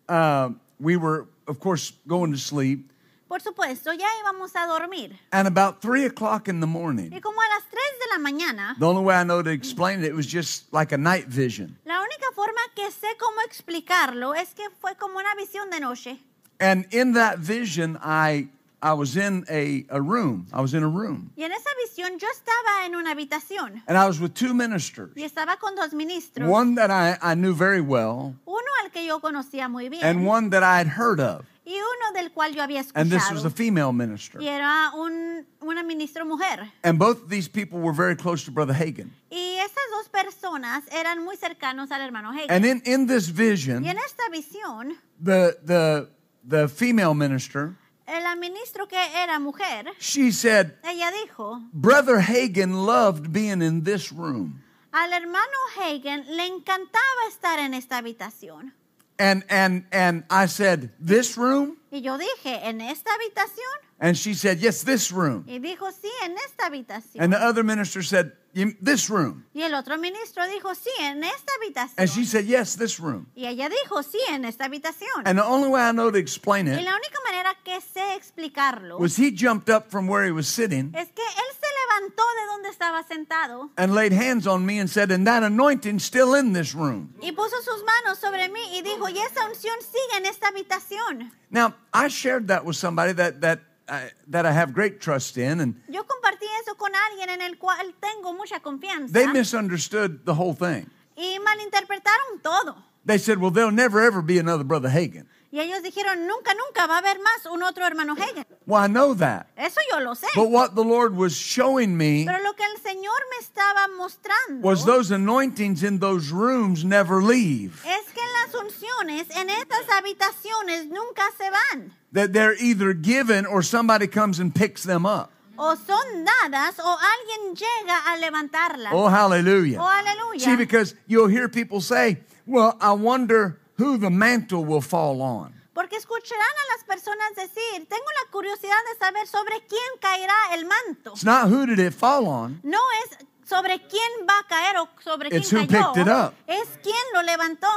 [0.09, 2.91] uh, we were, of course, going to sleep.
[3.29, 5.19] Por supuesto, ya íbamos a dormir.
[5.33, 8.77] And about three o'clock in the Y morning, como a las 3 de la mañana,
[8.79, 11.77] the only way I know to explain it, it was just like a night vision.
[11.85, 16.19] la única forma que sé cómo explicarlo es que fue como una visión de noche.
[16.61, 18.49] And in that vision, I
[18.83, 20.47] I was in a, a room.
[20.53, 21.33] I was in a room.
[21.37, 25.11] Y en esa visión yo estaba en una habitación And I was with two ministers.
[25.17, 26.49] y estaba con dos ministros.
[26.49, 30.27] One that I, I knew very well, Uno al que yo conocía muy bien and
[30.27, 31.45] one that I had heard of.
[31.67, 33.47] Y uno del cual yo había And this was escuchado.
[33.49, 34.41] a female minister.
[34.41, 36.71] Y era un, una ministro mujer.
[36.85, 39.13] And both of these people were very close to Brother Hagan.
[39.31, 42.51] Y esas dos personas eran muy cercanos al hermano Hagen.
[42.51, 46.09] And in, in this vision, Y en esta visión, the, the,
[46.49, 47.75] the female minister,
[48.07, 54.13] el ministro que era mujer, she said, ella dijo, Brother Hagan loved being in this
[54.13, 54.63] room.
[54.93, 58.73] al hermano Hagen le encantaba estar en esta habitación.
[59.19, 61.79] And, and, and I said, This room?
[61.91, 63.87] Y yo dije, ¿en esta habitación?
[63.99, 65.45] And she said, Yes, this room.
[65.49, 67.23] Y dijo, sí, en esta habitación.
[67.23, 69.45] And the other minister said, This room.
[69.55, 71.95] y el otro ministro dijo, sí, en esta habitación.
[71.99, 73.27] And she said, Yes, this room.
[73.35, 75.27] y ella dijo, sí, en esta habitación.
[75.27, 78.15] And the only way I know to explain it y la única manera que sé
[78.17, 81.66] explicarlo was he jumped up from where he was sitting es que él se
[81.97, 85.99] levantó de donde estaba sentado and laid hands on me and said, And that anointing
[85.99, 87.15] still in this room.
[87.21, 91.31] y puso sus manos sobre mí y dijo, y esa unción sigue en esta habitación.
[91.51, 95.61] Now, I shared that with somebody that, that, I that I have great trust in,
[95.61, 100.35] and Yo compartí eso con alguien en el cual tengo mucha confianza they misunderstood the
[100.35, 100.91] whole thing.
[101.17, 102.77] y malinterpretaron todo.
[103.05, 105.27] They said, Well, there'll never ever be another Brother Hagin.
[105.51, 108.45] Y ellos dijeron, nunca, nunca va a haber más un otro hermano Hagin.
[108.67, 109.47] Well, I know that.
[109.57, 110.27] Eso yo lo sé.
[110.35, 114.61] But what the Lord was showing me Pero lo que el Señor me estaba mostrando
[114.61, 117.81] was those anointings in those rooms never leave.
[117.87, 121.93] es que las unciones en estas habitaciones nunca se van.
[122.13, 125.31] That they're either given or somebody comes and picks them up.
[125.59, 128.93] O son dadas o alguien llega a levantarlas.
[128.93, 129.79] Oh, hallelujah.
[129.81, 130.41] Oh, aleluya.
[130.41, 135.53] See, because you'll hear people say, Well, I wonder who the mantle will fall on.
[135.75, 140.65] Porque escucharán a las personas decir, tengo la curiosidad de saber sobre quién caerá el
[140.65, 141.13] manto.
[141.13, 144.89] It's not who did it fall on, No es sobre quién va a caer o
[145.03, 145.93] sobre It's quién who cayó.
[145.93, 146.35] picked it up.
[146.47, 147.69] Es quién lo levantó.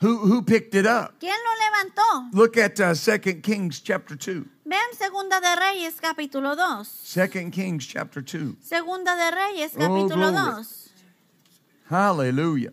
[0.00, 1.18] who, who picked it up.
[1.18, 2.30] ¿Quién lo levantó?
[2.32, 4.46] Look at uh, 2 Kings chapter 2.
[4.64, 6.86] Vean Segunda de Reyes capítulo 2.
[7.32, 8.56] 2 Kings chapter 2.
[8.62, 10.54] Segunda de Reyes Oh, capítulo glory.
[10.62, 10.90] 2.
[11.90, 12.72] Hallelujah.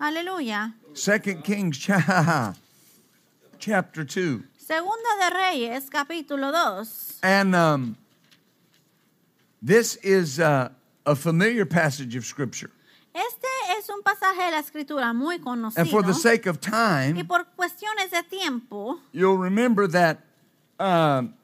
[0.00, 0.74] Aleluya.
[0.98, 2.54] 2 Kings cha-
[3.58, 4.42] chapter 2.
[4.58, 7.18] Segunda de Reyes capítulo 2.
[7.22, 7.96] And um,
[9.62, 10.70] this is uh,
[11.06, 12.70] a familiar passage of Scripture.
[13.14, 13.46] Este
[13.78, 15.78] es un pasaje de la escritura muy conocido.
[15.78, 20.18] And for the sake of Y time, por cuestiones de tiempo, you'll remember that
[20.80, 21.34] um,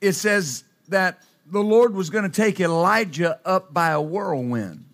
[0.00, 4.87] it says that the Lord was going to take Elijah up by a whirlwind.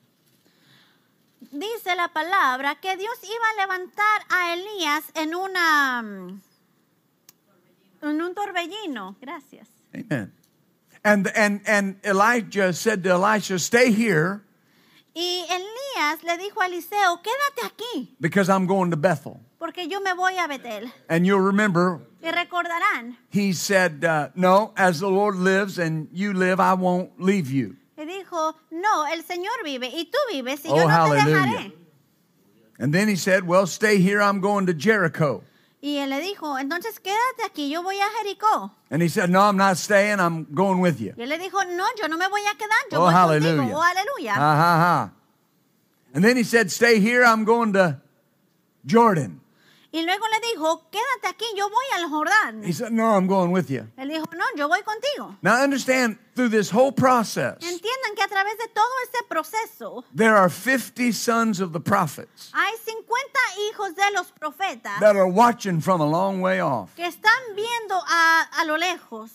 [1.55, 6.41] Dice la palabra que Dios iba a levantar a Elías en una mm,
[8.03, 9.17] en un torbellino.
[9.21, 9.69] Gracias.
[9.95, 10.33] Amen.
[11.05, 14.41] And, and, and Elijah said to Elisha, Stay here
[15.15, 19.39] Y Elías le dijo a Eliseo, quédate aquí, because I'm going to Bethel.
[19.59, 20.91] porque yo me voy a Betel.
[21.09, 26.33] And you'll remember Y recordarán, he said, uh, No, as the Lord lives and you
[26.33, 27.77] live, I won't leave you.
[27.97, 31.47] Y dijo, no, el Señor vive y tú vives y Oh, yo no te hallelujah.
[31.47, 31.73] dejaré.
[32.79, 34.21] And then he said, Well, stay here.
[34.21, 35.45] I'm going to Jericho.
[35.81, 38.73] Y él le dijo, entonces quédate aquí, yo voy a Jericó.
[38.91, 40.19] And he said, No, I'm not staying.
[40.19, 41.13] I'm going with you.
[41.17, 43.57] Y él le dijo, no, yo no me voy a quedar, yo Oh, voy hallelujah.
[43.63, 43.79] contigo.
[43.79, 44.35] Oh, aleluya.
[44.35, 45.13] Ha ha ha.
[46.15, 47.23] And then he said, Stay here.
[47.25, 48.01] I'm going to
[48.87, 49.41] Jordan.
[49.95, 52.65] Y luego le dijo, quédate aquí, yo voy al Jordán.
[52.65, 53.87] He said, No, I'm going with you.
[53.97, 55.37] Él dijo, no, yo voy contigo.
[55.41, 60.35] Now understand, through this whole process, Entiendan que a través de todo este proceso there
[60.35, 63.05] are 50 sons of the prophets hay 50
[63.71, 66.93] hijos de los profetas that are watching from a long way off.
[66.97, 69.31] que están viendo a, a lo lejos.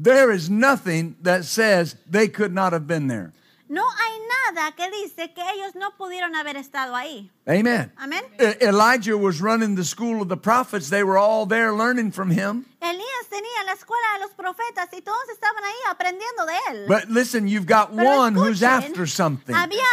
[0.00, 3.32] There is nothing that says they could not have been there.
[3.68, 4.18] No hay
[4.54, 7.30] nada que dice que ellos no pudieron haber estado ahí.
[7.48, 7.92] Amen.
[7.98, 8.22] Amén.
[8.40, 10.88] E- Elijah was running the school of the prophets.
[10.88, 12.64] They were all there learning from him.
[12.80, 16.88] Elías tenía la escuela de los profetas y todos estaban ahí aprendiendo de él.
[16.88, 19.54] But listen, you've got Pero one who's after something.
[19.54, 19.84] Había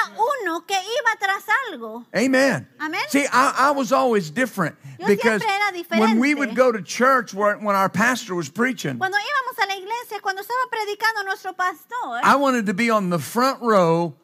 [0.44, 2.06] uno que iba tras algo.
[2.16, 2.68] Amen.
[2.80, 3.02] Amen.
[3.10, 5.42] See, I, I was always different Yo because
[5.90, 9.68] when we would go to church where, when our pastor was preaching, Cuando íbamos a
[9.68, 14.16] la iglesia, cuando estaba predicando nuestro pastor, I wanted to be on the front row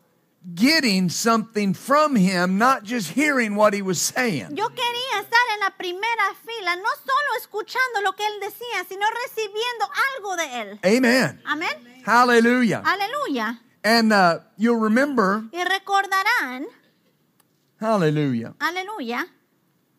[0.55, 4.55] getting something from him, not just hearing what he was saying.
[4.55, 9.05] yo quería estar en la primera fila, no solo escuchando lo que él decía, sino
[9.25, 10.79] recibiendo algo de él.
[10.85, 11.41] Amen.
[11.45, 12.03] Amén.
[12.05, 12.81] Hallelujah.
[12.83, 13.59] Hallelujah.
[13.83, 16.65] And uh, you'll remember, Y recordarán,
[17.79, 19.25] hallelujah, aleluya,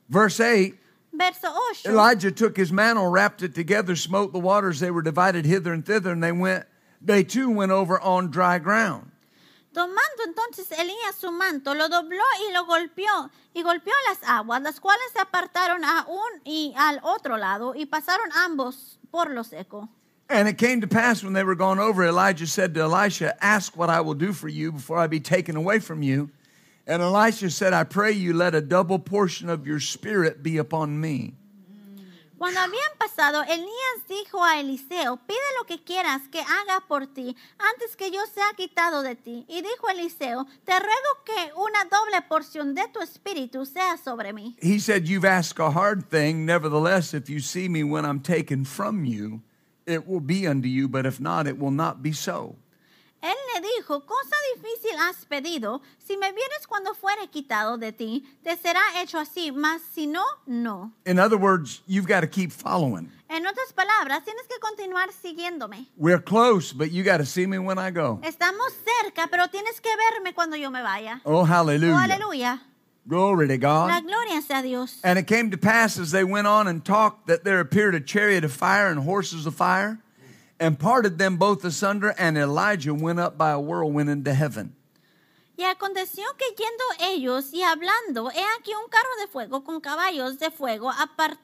[0.08, 0.74] verse 8
[1.12, 1.48] verso
[1.84, 1.86] 8.
[1.86, 4.80] Elijah took his mantle, wrapped it together, smote the waters.
[4.80, 6.66] They were divided hither and thither, and they went,
[7.00, 9.10] they too went over on dry ground.
[9.78, 14.80] Tomando entonces Elías su manto, lo dobló y lo golpeó, y golpeó las aguas, las
[14.80, 19.88] cuales se apartaron a un y al otro lado, y pasaron ambos por lo seco.
[20.28, 23.76] And it came to pass when they were gone over, Elijah said to Elisha, Ask
[23.76, 26.32] what I will do for you before I be taken away from you.
[26.84, 31.00] And Elisha said, I pray you, let a double portion of your spirit be upon
[31.00, 31.34] me.
[32.38, 37.36] Cuando habían pasado, Elías dijo a Eliseo, pide lo que quieras que haga por ti
[37.58, 39.44] antes que yo sea quitado de ti.
[39.48, 44.56] Y dijo Eliseo, te ruego que una doble porción de tu espíritu sea sobre mí.
[44.62, 46.46] He said, You've asked a hard thing.
[46.46, 49.42] Nevertheless, if you see me when I'm taken from you,
[49.84, 52.54] it will be unto you, but if not, it will not be so.
[53.20, 58.24] Él le dijo, cosa difícil has pedido, si me vienes cuando fuere quitado de ti,
[58.44, 60.92] te será hecho así, mas si no, no.
[61.04, 63.10] In other words, you've got to keep following.
[63.28, 65.86] En otras palabras, tienes que continuar siguiéndome.
[65.96, 68.20] We're close, but you got to see me when I go.
[68.22, 68.72] Estamos
[69.04, 71.20] cerca, pero tienes que verme cuando yo me vaya.
[71.24, 72.62] Oh, Oh, hallelujah.
[73.06, 74.04] Glory to La God.
[74.06, 75.00] gloria sea Dios.
[75.02, 78.00] And it came to pass as they went on and talked that there appeared a
[78.00, 79.98] chariot of fire and horses of fire,
[80.60, 84.74] and parted them both asunder, and Elijah went up by a whirlwind into heaven.
[85.56, 90.38] Y aconteció que yendo ellos y hablando, he aquí un carro de fuego con caballos
[90.38, 91.36] de fuego apar-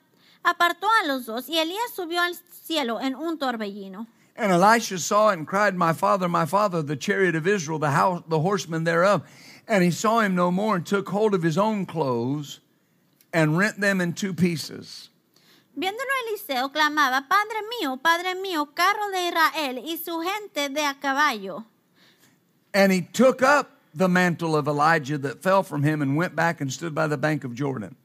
[0.44, 4.06] apartó a los dos, y Elías subió al cielo en un torbellino.
[4.36, 7.92] And Elisha saw it and cried, My father, my father, the chariot of Israel, the,
[7.92, 9.22] house, the horsemen thereof.
[9.68, 12.60] And he saw him no more and took hold of his own clothes
[13.32, 15.08] and rent them in two pieces.
[15.76, 20.94] Viéndolo Eliseo clamaba, Padre mío, Padre mío, carro de Israel y su gente de a
[21.00, 21.64] caballo.
[22.72, 26.60] And he took up the mantle of Elijah that fell from him and went back
[26.60, 27.96] and stood by the bank of Jordan.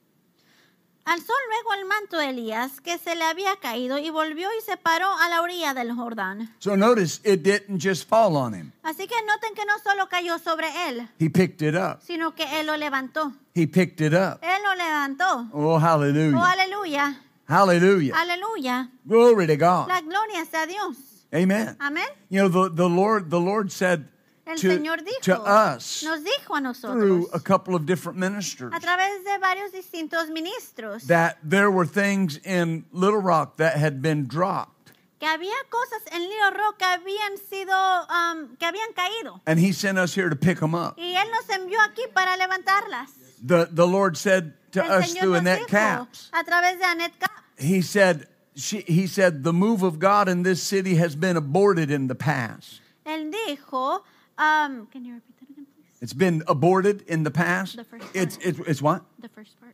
[1.06, 4.78] Alzó luego el manto de Elías que se le había caído y volvió y se
[4.78, 6.54] paró a la orilla del Jordán.
[6.60, 10.38] So notice it didn't just fall on him, Así que noten que no solo cayó
[10.38, 12.00] sobre él, he picked it up.
[12.04, 13.32] sino que él lo levantó.
[13.56, 14.40] He picked it up.
[14.44, 15.48] Él lo levantó.
[15.52, 17.20] Oh, Oh, hallelujah.
[17.50, 18.14] Hallelujah.
[18.14, 18.90] aleluya.
[19.08, 19.90] Glory to God.
[19.90, 20.98] La gloria sea a Dios.
[21.34, 21.76] Amen.
[21.80, 22.06] Amén.
[22.30, 24.08] You know, the, the Lord the Lord said
[24.46, 28.72] El to, Señor to us nos dijo a nosotros, through a couple of different ministers
[28.74, 34.02] a través de varios distintos ministros, that there were things in Little Rock that had
[34.02, 34.79] been dropped.
[35.20, 37.76] Que había cosas en Little Rock que habían sido,
[38.08, 39.42] um, que habían caído.
[39.46, 40.96] And he sent us here to pick them up.
[40.98, 43.10] Y Él nos envió aquí para levantarlas.
[43.46, 47.20] The, the Lord said to El us Señor through Annette Capps, a través de Annette
[47.20, 47.32] Cap.
[47.58, 51.92] he said, she, he said, the move of God in this city has been aborted
[51.92, 52.80] in the past.
[53.06, 54.02] Él dijo,
[54.38, 55.98] um, can you repeat that again, please?
[56.02, 57.76] It's been aborted in the past.
[57.76, 58.48] The first It's, part.
[58.48, 59.04] it's, it's what?
[59.20, 59.74] The first part.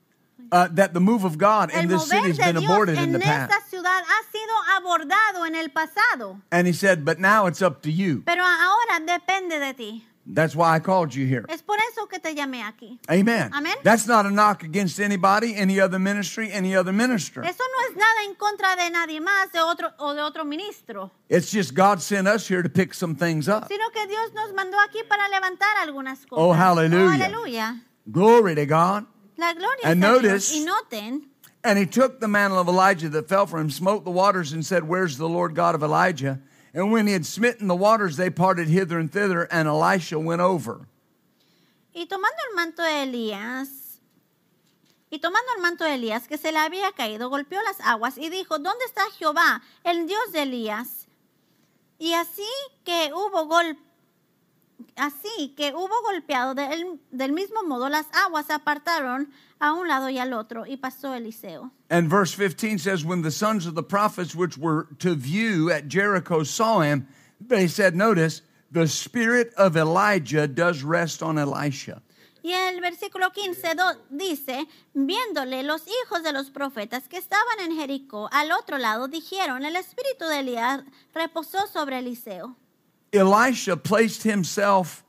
[0.52, 3.12] Uh, that the move of God in El this city has been Dios aborted in
[3.14, 3.52] the past.
[3.86, 7.92] Ciudad ha sido abordado en el pasado, And he said, but now it's up to
[7.92, 8.24] you.
[8.26, 10.06] pero ahora depende de ti.
[10.28, 11.46] That's why I called you here.
[11.50, 13.00] Es por eso que te llamé aquí.
[13.08, 13.52] Amen.
[13.54, 13.76] Amen.
[13.84, 17.44] That's not a knock against anybody, any other ministry, any other minister.
[17.44, 21.12] Eso no es nada en contra de nadie más de otro, o de otro ministro,
[21.30, 23.68] It's just God sent us here to pick some things up.
[23.68, 26.44] sino que Dios nos mandó aquí para levantar algunas oh, cosas.
[26.44, 27.06] Oh, hallelujah.
[27.06, 27.82] Oh, aleluya.
[28.08, 29.06] Glory to God.
[29.38, 30.24] La gloria And es a Dios.
[30.24, 31.35] notice- Y noten,
[31.66, 34.66] And he took the mantle of Elijah that fell from him, smote the waters, and
[34.66, 36.40] said, Where's the Lord God of Elijah?
[36.74, 40.42] And when he had smitten the waters, they parted hither and thither, and Elisha went
[40.42, 40.88] over.
[41.96, 44.02] y tomando el manto de Elías,
[45.10, 48.30] y tomando el manto de Elías que se le había caído, golpeó las aguas y
[48.30, 51.08] dijo, ¿dónde está Jehová, el Dios de Elías?
[51.98, 52.46] Y así
[52.84, 53.78] que hubo gol,
[54.98, 59.32] así que hubo golpeado del, del mismo modo, las aguas se apartaron
[59.66, 61.72] a un lado y al otro, y pasó Eliseo.
[61.90, 65.88] And verse 15 says, When the sons of the prophets which were to view at
[65.88, 67.08] Jericho saw him,
[67.40, 72.02] they said, Notice, the spirit of Elijah does rest on Elisha.
[72.44, 77.72] Y el versículo 15 do- dice, viéndole los hijos de los profetas que estaban en
[77.76, 80.84] Jericó al otro lado, dijeron, el espíritu de Elías
[81.16, 82.56] reposó sobre Eliseo.
[83.12, 85.04] Elisha placed himself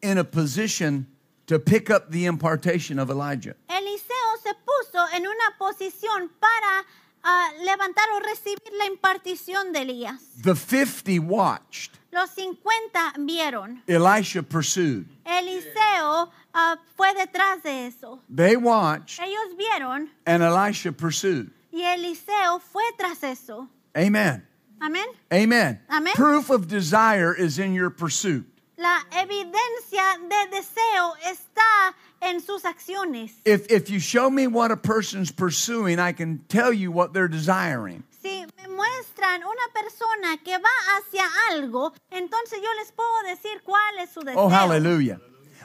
[0.00, 1.08] in a position
[1.46, 3.54] to pick up the impartation of Elijah.
[3.68, 6.84] Eliseo se puso en una posición para
[7.24, 10.20] ah, levantar o recibir la impartición de Elías.
[10.42, 13.82] The 50 watched, Los 50 vieron.
[13.86, 15.06] Elisha pursued.
[15.24, 18.20] Eliseo ah, fue detrás de eso.
[18.28, 21.50] They watched, Ellos vieron and Elisha pursued.
[21.72, 23.68] y Eliseo fue tras eso.
[23.96, 24.42] Amen.
[24.80, 25.06] Amén.
[25.32, 25.80] Amen.
[25.90, 26.12] Amen.
[26.14, 28.44] Proof of desire is in your pursuit.
[28.76, 33.32] La evidencia de deseo está en sus acciones.
[33.44, 37.28] If, if you show me what a person's pursuing, I can tell you what they're
[37.28, 38.04] desiring.
[38.22, 43.98] Si me muestran una persona que va hacia algo, entonces yo les puedo decir cuál
[43.98, 44.42] es su deseo.
[44.42, 45.20] Oh, hallelujah.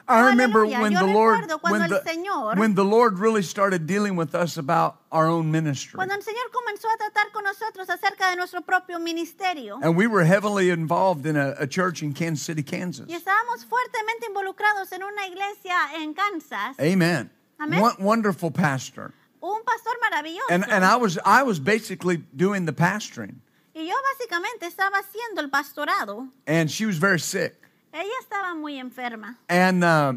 [0.08, 4.34] I remember when the Lord when the, Señor- when the Lord really started dealing with
[4.36, 5.98] us about our own ministry.
[5.98, 10.08] Cuando el Señor comenzó a tratar con nosotros acerca de nuestro propio ministerio, And we
[10.08, 13.06] were heavily involved in a, a church in Kansas City, Kansas.
[13.08, 17.30] y estábamos fuertemente involucrados en una iglesia en Kansas, Amen.
[17.60, 17.80] Amen.
[17.82, 19.14] Won- wonderful pastor.
[19.42, 20.50] un pastor maravilloso.
[20.50, 23.42] And and I was I was basically doing the pastoring.
[23.74, 26.28] y yo básicamente estaba haciendo el pastorado.
[26.46, 27.56] And she was very sick.
[27.94, 29.38] Ella estaba muy enferma.
[29.50, 30.14] And uh,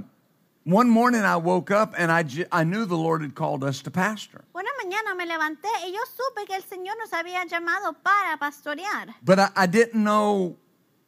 [0.64, 3.82] one morning I woke up and I, ju- I knew the Lord had called us
[3.82, 4.44] to pastor.
[4.54, 9.14] Una mañana me levanté y yo supe que el Señor nos había llamado para pastorear,
[9.22, 10.56] But I, I didn't know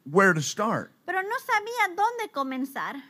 [0.09, 0.91] where to start.
[1.05, 3.01] pero no sabía dónde comenzar.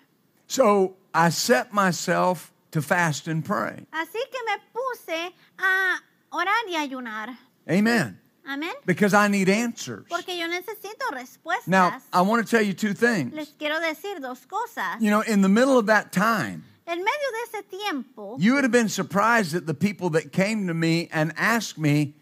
[0.48, 3.86] So I set myself to fast and pray.
[3.91, 6.00] Así que me puse a
[6.32, 7.36] orar y ayunar.
[7.70, 8.20] Amen.
[8.47, 8.71] Amén.
[8.86, 10.05] Because I need answers.
[10.10, 11.67] Porque yo necesito respuestas.
[11.67, 13.33] Now, I want to tell you two things.
[13.33, 15.01] Les quiero decir dos cosas.
[15.01, 18.63] You know, in the middle of that time, En medio de ese tiempo, you would
[18.63, 22.15] have been surprised at the people that came to me and asked me,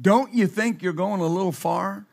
[0.00, 2.04] Don't you think you're going a little far?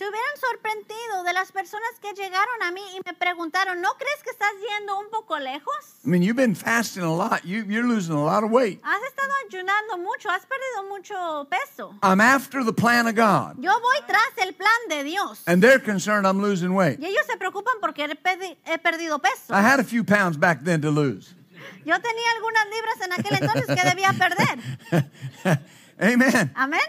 [0.00, 4.22] Se hubieran sorprendido de las personas que llegaron a mí y me preguntaron, ¿no crees
[4.24, 5.76] que estás yendo un poco lejos?
[6.06, 7.44] I mean, you've been fasting a lot.
[7.44, 8.80] You, you're losing a lot of weight.
[8.82, 11.94] Has estado ayunando mucho, has perdido mucho peso.
[12.02, 13.56] I'm after the plan of God.
[13.62, 15.42] Yo voy tras el plan de Dios.
[15.46, 16.98] And they're concerned I'm losing weight.
[16.98, 19.52] Y ellos se preocupan porque he perdi- he perdido peso.
[19.52, 21.34] I had a few pounds back then to lose.
[21.84, 25.60] Yo tenía algunas libras en aquel entonces que debía perder.
[26.00, 26.52] Amen.
[26.54, 26.80] Amén.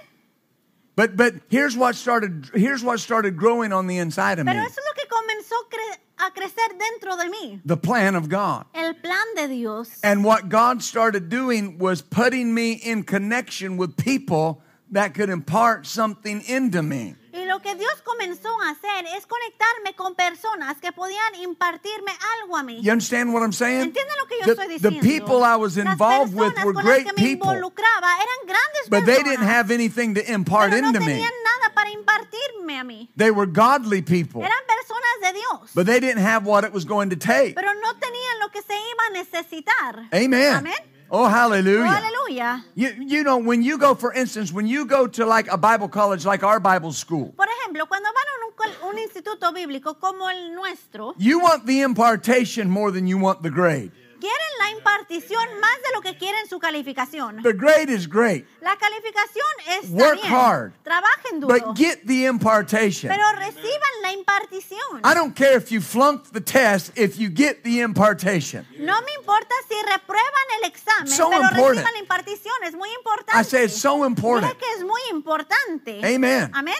[0.95, 4.51] But but here's what started here's what started growing on the inside of me.
[4.51, 7.62] Eso es lo que comenzó cre- a crecer dentro de mí.
[7.65, 8.65] The plan of God.
[8.73, 9.99] El plan de Dios.
[10.04, 15.88] And what God started doing was putting me in connection with people that could impart
[15.88, 17.15] something into me.
[17.34, 22.58] Y lo que Dios comenzó a hacer es conectarme con personas que podían impartirme algo
[22.58, 22.82] a mí.
[22.82, 23.82] You understand what I'm saying?
[23.82, 25.02] ¿Entienden lo que yo The, estoy the diciendo?
[25.02, 30.13] people I was involved with were great people, eran grandes but they didn't have anything
[30.15, 31.06] to impart pero no into me.
[31.13, 33.10] tenían nada para impartirme a mí.
[33.15, 36.86] They were godly people, Eran personas de Dios, but they didn't have what it was
[36.86, 37.56] going to take.
[37.56, 40.10] pero no tenían lo que se iba a necesitar.
[40.13, 40.54] Amen.
[40.56, 40.90] Amén.
[41.13, 42.63] Oh, Oh, hallelujah.
[42.74, 45.89] You, you know, when you go, for instance, when you go to like a Bible
[45.89, 50.30] college, like our Bible school, Por ejemplo, cuando van a un, un instituto bíblico como
[50.30, 53.91] el nuestro, you want the impartation more than you want the grade.
[54.21, 57.41] Quieren la impartición más de lo que quieren su calificación.
[57.43, 60.33] The grade is great, La calificación es Work bien.
[60.33, 60.71] hard.
[60.83, 61.54] Trabajen duro.
[61.54, 63.10] but get the impartation.
[63.10, 65.02] pero reciban la impartición.
[65.04, 68.65] I don't care if you flunked the test, if you get the impartation.
[68.79, 71.75] No me importa si reprueban el examen, So pero important.
[71.75, 72.54] reciban la impartición.
[72.63, 73.39] Es muy importante.
[73.39, 74.54] I say it's so important.
[74.54, 76.00] Dije que es muy importante.
[76.15, 76.50] Amen.
[76.54, 76.75] Amén.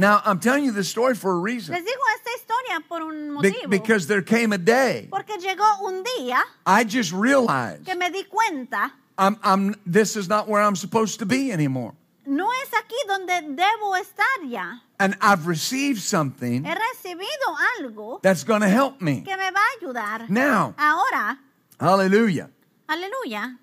[0.00, 1.74] Now, I'm telling you this story for a reason.
[1.74, 6.02] Les digo esta historia por un Be- because there came a day Porque llegó un
[6.18, 10.74] día I just realized que me di cuenta, I'm, I'm, this is not where I'm
[10.74, 11.92] supposed to be anymore.
[12.26, 14.80] no es aquí donde debo estar ya.
[14.98, 19.20] And I've received something He recibido algo that's going to help me.
[19.22, 20.30] que me va a ayudar.
[20.30, 21.38] Now, Ahora,
[21.78, 22.48] hallelujah.
[22.88, 23.58] Aleluya.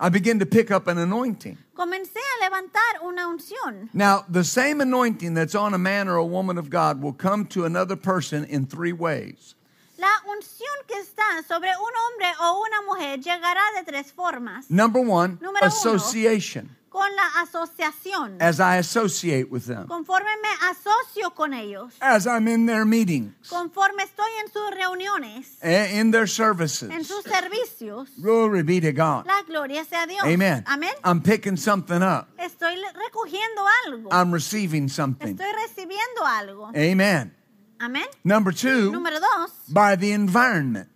[0.00, 1.58] I begin to pick up an anointing.
[1.76, 3.88] Comencé a levantar una unción.
[3.92, 7.46] Now, the same anointing that's on a man or a woman of God will come
[7.46, 9.56] to another person in three ways.
[9.98, 14.70] La unción que está sobre un hombre o una mujer llegará de tres formas.
[14.70, 16.68] Number one, Número uno.
[16.90, 18.36] Con la asociación.
[18.40, 21.92] as I associate with them, Conforme me asocio con ellos.
[22.00, 25.58] as I'm in their meetings, Conforme estoy en sus reuniones.
[25.62, 26.90] eh, in their services.
[26.90, 28.08] En sus servicios.
[28.20, 29.26] Glory be to God.
[29.26, 30.22] La gloria sea a Dios.
[30.24, 30.64] Amen.
[30.66, 30.92] Amén.
[31.04, 32.28] I'm picking something up.
[32.38, 34.08] Estoy recogiendo algo.
[34.10, 35.36] I'm receiving something.
[35.36, 36.70] Estoy recibiendo algo.
[36.74, 37.34] Amen.
[37.80, 38.06] Amén.
[38.24, 40.88] Number two, Número dos, by the environment.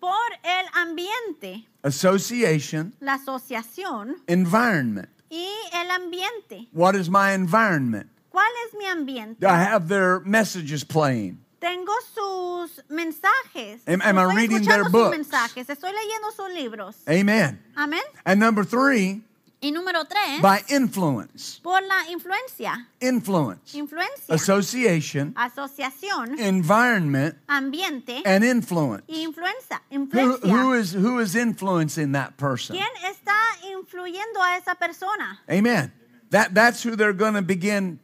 [0.00, 5.08] por el ambiente, Association, la asociación environment.
[5.30, 6.68] Y el ambiente.
[6.72, 8.08] What is my environment?
[8.30, 9.46] ¿Cuál es mi ambiente?
[9.46, 11.38] I have their messages playing.
[11.58, 13.80] Tengo sus mensajes.
[13.86, 15.16] Am- am I reading their sus books?
[15.16, 15.66] mensajes.
[15.68, 16.96] Estoy leyendo sus libros.
[17.08, 17.58] Amen.
[17.76, 18.02] Amén.
[18.26, 19.22] And number three,
[19.60, 21.60] Y número tres, by influence.
[21.62, 22.88] por la influencia.
[23.00, 23.76] Influence.
[23.76, 24.34] Influencia.
[24.34, 29.02] Association, Asociación, environment, ambiente and influence.
[29.08, 29.80] y influencia.
[29.90, 30.52] Who, influencia.
[30.52, 32.76] who is who is influencing that person?
[32.76, 33.36] ¿Quién está
[33.72, 35.40] influyendo a esa persona?
[35.48, 35.90] Amen.
[36.30, 37.98] That that's who they're going to begin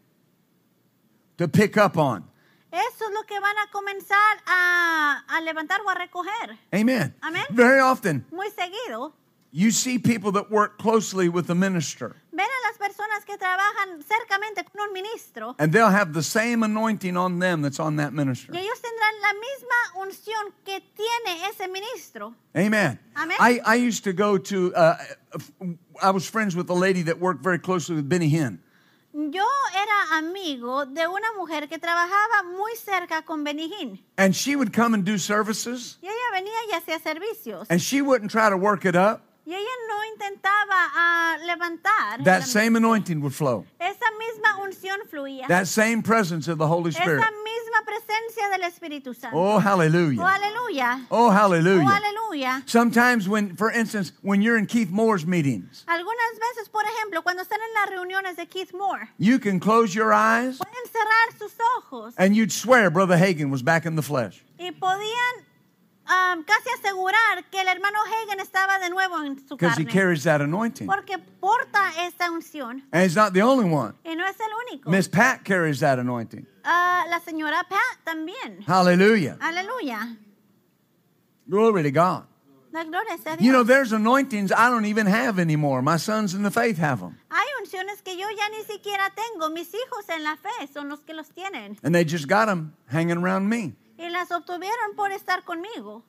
[1.37, 2.25] to pick up on.
[2.73, 6.59] Eso es lo que van a comenzar a, a levantar o a recoger.
[6.73, 7.15] Amen.
[7.23, 7.45] Amen.
[7.51, 9.13] Very often Muy seguido,
[9.53, 14.03] you see people that work closely with the minister ven a las personas que trabajan
[14.03, 18.13] cercamente con un ministro and they'll have the same anointing on them that's on that
[18.13, 18.53] minister.
[18.53, 22.35] y ellos tendrán la misma unción que tiene ese ministro.
[22.57, 22.99] Amen.
[23.17, 23.37] Amen.
[23.39, 24.97] I, I used to go to, uh,
[26.03, 28.59] I was friends with a lady that worked very closely with Benny Hinn.
[29.15, 29.45] Yo
[29.75, 34.73] era amigo de una mujer que trabajaba muy cerca con Benny Hinn And she would
[34.73, 38.57] come and do services, y ella venía y hacía servicios and she wouldn't try to
[38.57, 39.23] work it up.
[39.45, 42.23] Y ella no intentaba ah, levantar.
[42.25, 43.67] That same anointing would flow.
[43.81, 45.49] esa misma unción fluía.
[45.49, 47.25] That same presence of the Holy esa Spirit.
[47.43, 49.37] misma presencia del Espíritu Santo.
[49.37, 51.07] Oh, Oh, hallelujah.
[51.11, 52.63] Oh, Oh, hallelujah.
[52.67, 57.43] Sometimes when, for instance, when you're in Keith Moore's meetings, Algunas veces, por ejemplo, cuando
[57.43, 61.53] están en las reuniones de Keith Moore, you can close your eyes pueden cerrar sus
[61.79, 64.45] ojos and you'd swear Brother Hagin was back in the flesh.
[64.59, 65.45] y podían
[66.09, 69.93] um, casi asegurar que el hermano Hagin estaba de nuevo en su Because he carne.
[69.93, 70.87] carries that anointing.
[70.87, 73.95] Porque porta esta unción And he's not the only one.
[74.05, 74.91] y no es el único.
[74.91, 76.47] Miss Pat carries that anointing.
[76.65, 78.63] Ah, la señora Pat también.
[78.67, 79.37] Hallelujah.
[79.41, 80.17] Aleluya.
[81.49, 82.25] Glory to God.
[82.73, 83.43] La gloria sea a Dios.
[83.45, 85.83] You know, there's anointings I don't even have anymore.
[85.83, 87.19] My sons in the faith have them.
[87.31, 89.51] Hay unciones que yo ya ni siquiera tengo.
[89.51, 91.77] Mis hijos en la fe son los que los tienen.
[91.83, 93.75] And they just got them hanging around me.
[94.03, 96.03] Y las obtuvieron por estar conmigo.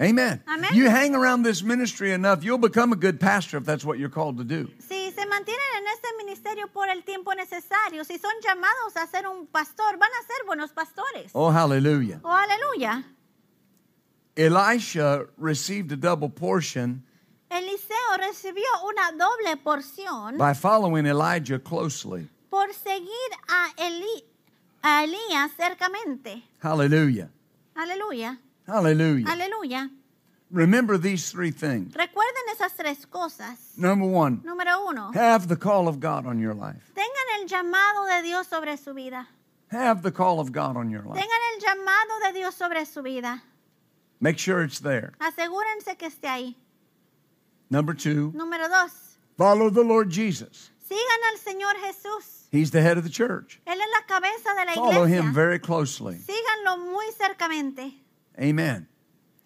[0.00, 0.42] Amen.
[0.46, 0.70] Amen.
[0.74, 4.08] You hang around this ministry enough, you'll become a good pastor if that's what you're
[4.08, 4.68] called to do.
[4.78, 9.26] Si se mantienen en este ministerio por el tiempo necesario, si son llamados a ser
[9.26, 11.30] un pastor, van a ser buenos pastores.
[11.34, 12.20] Oh, hallelujah.
[12.24, 13.04] Oh, aleluya.
[14.36, 17.04] Elisha received a double portion
[17.50, 22.28] Eliseo recibió una doble porción by following Elijah closely.
[22.48, 24.24] por seguir a, Eli-
[24.82, 26.42] a Elías cercamente.
[26.60, 27.28] Hallelujah.
[27.74, 28.38] Aleluya.
[28.66, 29.26] Hallelujah.
[29.28, 29.90] Aleluya.
[30.50, 31.94] Remember these three things.
[31.94, 33.56] Recuerden esas tres cosas.
[33.78, 36.92] Number one, Número uno, have the call of God on your life.
[36.94, 39.26] tengan el llamado de Dios sobre su vida.
[39.70, 41.18] Have the call of God on your life.
[41.18, 43.42] Tengan el llamado de Dios sobre su vida.
[44.20, 45.12] Make sure it's there.
[45.20, 46.54] Asegúrense que esté ahí.
[47.70, 50.70] Number two, Número dos, follow the Lord Jesus.
[50.86, 52.41] sigan al Señor Jesús.
[52.52, 53.60] He's the head of the church.
[53.66, 56.16] Él es la cabeza de la Follow him very closely.
[56.18, 57.94] Síganlo muy cercamente.
[58.38, 58.86] Amen.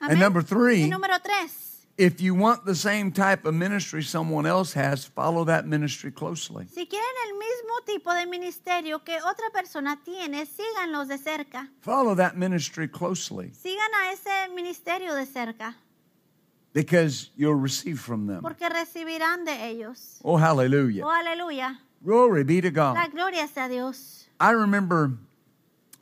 [0.00, 4.44] And number three, y número tres, if you want the same type of ministry someone
[4.44, 6.66] else has, follow that ministry closely.
[6.66, 11.68] si quieren el mismo tipo de ministerio que otra persona tiene, síganlos de cerca.
[11.80, 15.76] Follow that ministry closely Sigan a ese ministerio de cerca,
[16.74, 18.42] because you'll receive from them.
[18.42, 20.18] porque recibirán de ellos.
[20.22, 21.04] Oh, hallelujah.
[21.06, 21.80] Oh, aleluya.
[22.04, 23.10] Glory be to La God.
[23.12, 24.26] gloria sea a Dios.
[24.38, 25.12] I remember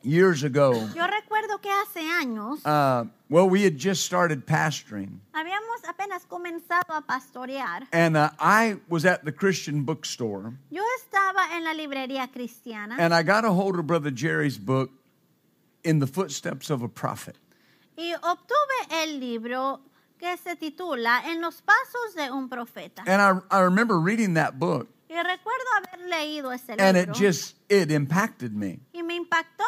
[0.03, 5.83] years ago, Yo recuerdo que hace años uh, well, we had just started pastoring, habíamos
[5.87, 7.87] apenas comenzado a pastorear.
[7.91, 13.13] and uh, I was at the Christian bookstore, Yo estaba en la librería cristiana and
[13.15, 14.91] I got a hold of Brother Jerry's book,
[15.83, 17.37] In the Footsteps of a Prophet.
[17.97, 19.79] y obtuve el libro
[20.19, 23.01] que se titula En los pasos de un profeta.
[23.07, 27.13] And I, I remember reading that book, Y recuerdo haber leído ese and it libro
[27.13, 28.79] just it impacted me.
[28.93, 29.63] y me impactó.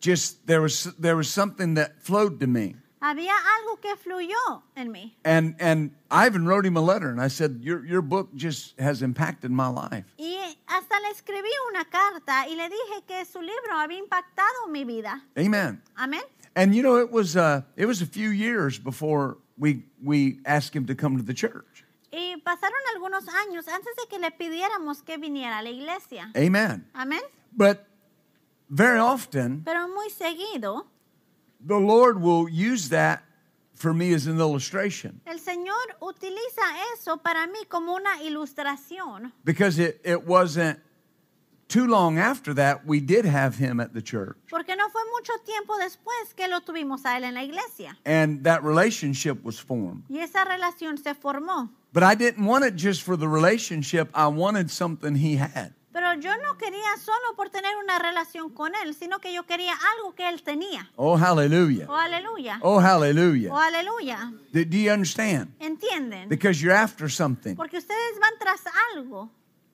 [0.00, 2.76] Just there was there was something that flowed to me.
[3.02, 5.14] Había algo que fluyó en mí.
[5.24, 8.78] And and I even wrote him a letter and I said, Your your book just
[8.78, 10.04] has impacted my life.
[10.18, 10.36] Y
[10.68, 15.22] hasta le escribí una carta y le dije que su libro había impactado mi vida.
[15.38, 15.80] Amen.
[15.96, 16.22] Amén.
[16.54, 20.74] And you know, it was uh it was a few years before we we asked
[20.74, 21.84] him to come to the church.
[22.12, 26.32] Y pasaron algunos años antes de que le pidiéramos que viniera a la iglesia.
[26.34, 26.88] Amen.
[26.92, 27.20] Amén.
[27.52, 27.80] But
[28.68, 30.86] very often Pero muy seguido,
[31.64, 33.22] the Lord will use that
[33.74, 36.62] for me as an illustration el Señor utiliza
[36.94, 39.32] eso para mí como una ilustración.
[39.44, 40.78] because it, it wasn't
[41.70, 44.36] too long after that we did have him at the church.
[44.50, 47.96] Porque no fue mucho tiempo después que lo tuvimos a él en la iglesia.
[48.04, 50.02] And that relationship was formed.
[50.08, 51.70] Y esa relación se formó.
[51.92, 55.72] But I didn't want it just for the relationship, I wanted something he had.
[55.92, 59.72] Pero yo no quería solo por tener una relación con él, sino que yo quería
[59.96, 60.88] algo que él tenía.
[60.94, 61.86] Oh, hallelujah.
[61.88, 62.58] Oh, aleluya.
[62.62, 63.52] Oh, hallelujah.
[63.52, 64.32] Oh, aleluya.
[64.52, 65.48] Do, do you understand?
[65.58, 66.28] ¿Entienden?
[66.28, 67.56] Because you're after something.
[67.56, 68.62] Porque ustedes van tras
[68.94, 69.30] algo.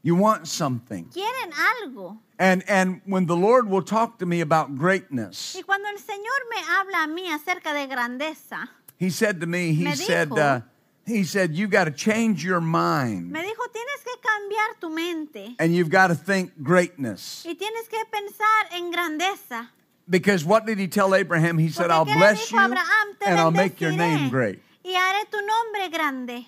[0.06, 1.06] You want something.
[1.06, 2.18] Quieren algo.
[2.38, 6.40] And and when the Lord will talk to me about greatness, Y cuando el Señor
[6.48, 10.38] me habla a mí acerca de grandeza, he said to me, he Me said, dijo-
[10.38, 10.60] uh,
[11.06, 15.56] he said, you got to change your mind me dijo, tienes que cambiar tu mente
[15.58, 17.44] and you've got to think greatness.
[17.44, 19.70] y tienes que pensar en grandeza.
[20.08, 21.58] Because what did he tell Abraham?
[21.58, 23.16] He said, I'll bless you Abraham?
[23.26, 24.60] And I'll make your name great.
[24.84, 26.46] Y haré tu nombre grande.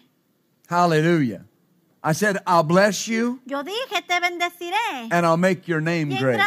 [0.69, 1.45] Hallelujah.
[2.03, 6.19] I said, I'll bless you Yo dije, te bendeciré and I'll make your name y
[6.19, 6.41] great.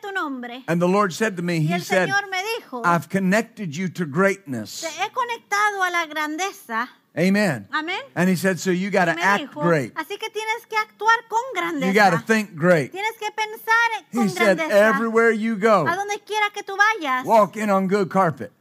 [0.00, 0.64] tu nombre.
[0.66, 4.80] And the Lord said to me, He said, me dijo, I've connected you to greatness.
[4.80, 6.88] te he conectado a la grandeza.
[7.16, 7.66] Amen.
[7.72, 8.00] Amén.
[8.14, 9.92] And He said, So you got to act dijo, great.
[9.94, 12.92] así que tienes que actuar con You got to think great.
[12.92, 14.94] Tienes que pensar He con said, grandeza.
[14.94, 18.57] Everywhere you go, A donde quiera que tú vayas, walk in on good carpet ca-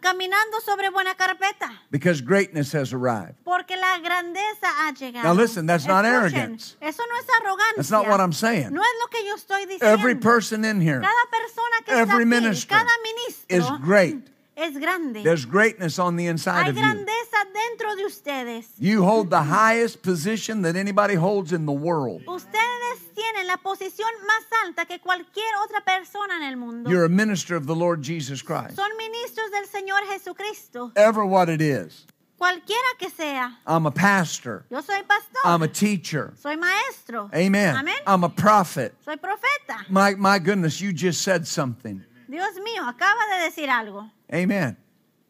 [0.00, 1.70] caminando sobre buena carpeta.
[1.90, 3.34] because greatness has arrived.
[3.44, 5.24] Porque la grandeza ha llegado.
[5.24, 6.76] Now listen, that's not Escuchen, arrogance.
[6.80, 7.76] Eso no es arrogancia.
[7.76, 8.72] That's not what I'm saying.
[8.72, 9.98] No es lo que yo estoy diciendo.
[9.98, 14.30] Every person in here cada persona que every está aquí, minister cada ministro is great.
[14.60, 15.22] Es grande.
[15.22, 16.82] There's greatness on the inside Hay of you.
[16.82, 18.66] grandeza dentro de ustedes.
[18.78, 22.22] You hold the highest position that anybody holds in the world.
[22.26, 26.90] Ustedes tienen la posición más alta que cualquier otra persona en el mundo.
[26.90, 28.76] You're a minister of the Lord Jesus Christ.
[28.76, 30.92] Son ministros del Señor Jesucristo.
[30.94, 32.06] Ever what it is.
[32.38, 33.58] Cualquiera que sea.
[33.66, 34.64] I'm a pastor.
[34.70, 35.40] Yo soy pastor.
[35.44, 36.32] I'm a teacher.
[36.36, 37.30] soy maestro.
[37.34, 37.76] Amen.
[37.76, 37.98] Amén.
[38.06, 38.94] I'm a prophet.
[39.04, 39.84] soy profeta.
[39.90, 42.02] My, my goodness, you just said something.
[42.30, 44.10] Dios mío, acaba de decir algo.
[44.32, 44.76] Amen.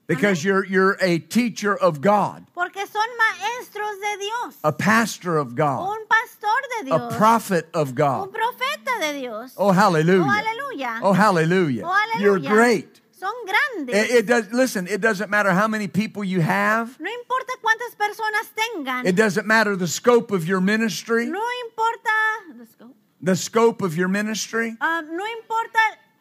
[0.07, 4.57] Because you're, you're a teacher of God, Porque son maestros de Dios.
[4.65, 8.33] a pastor of God, Un pastor de a prophet of Un God.
[8.33, 9.55] profeta de Dios.
[9.57, 10.25] Oh, hallelujah.
[10.25, 11.01] Oh, aleluya.
[11.03, 11.83] Oh, hallelujah.
[11.87, 13.01] Oh, You're great.
[13.13, 13.95] Son grandes.
[13.95, 16.99] It, it does, listen, it doesn't matter how many people you have.
[16.99, 19.07] no importa cuántas personas tengan.
[19.07, 22.59] It doesn't matter the scope of your ministry, no importa.
[22.59, 22.91] let's go.
[23.23, 24.77] the scope of your ministry.
[24.81, 25.79] Ah, no importa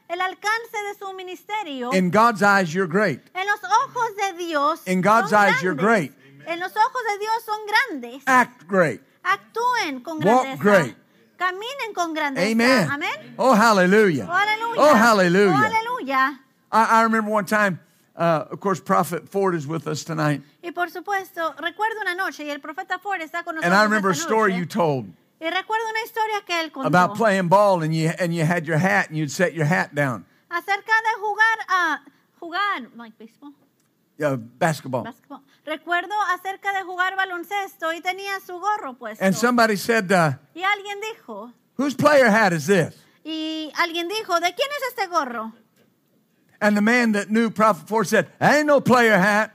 [0.09, 1.93] el alcance de su ministerio.
[1.93, 3.21] In God's eyes, you're great.
[3.33, 4.81] en los ojos de Dios.
[4.87, 6.11] In God's son eyes, you're grandes.
[6.11, 6.47] great.
[6.47, 8.23] En los ojos de Dios son grandes.
[8.25, 9.01] Act great.
[9.23, 10.63] Actúen con Walk grandeza.
[10.63, 10.95] great.
[11.37, 12.51] Caminen con grandeza.
[12.51, 12.89] Amen.
[12.89, 13.35] Amén.
[13.37, 14.27] Oh, hallelujah.
[14.27, 14.75] Oh, aleluya.
[14.77, 15.53] Oh, hallelujah.
[15.53, 16.39] Oh, aleluya.
[16.71, 17.79] I, I remember one time,
[18.17, 20.41] uh, of course, Prophet Ford is with us tonight.
[20.63, 23.63] Y por supuesto, recuerdo una noche y el profeta Ford está con nosotros.
[23.63, 25.05] And I remember a story you told
[25.41, 28.65] Y recuerdo una historia que él contó about playing ball and you, and you had
[28.65, 30.25] your hat and you'd set your hat down.
[30.49, 32.01] acerca de jugar a
[32.39, 33.53] jugar like baseball,
[34.21, 35.03] Uh, basketball.
[35.03, 35.41] basketball.
[35.65, 39.23] Recuerdo acerca de jugar baloncesto y tenía su gorro puesto.
[39.23, 42.93] And somebody said, uh, y alguien dijo, Whose player hat is this?
[43.23, 45.53] y alguien dijo, ¿de quién es este gorro?
[46.59, 49.51] And the man that knew Prophet Ford said, "I Ain't no player hat.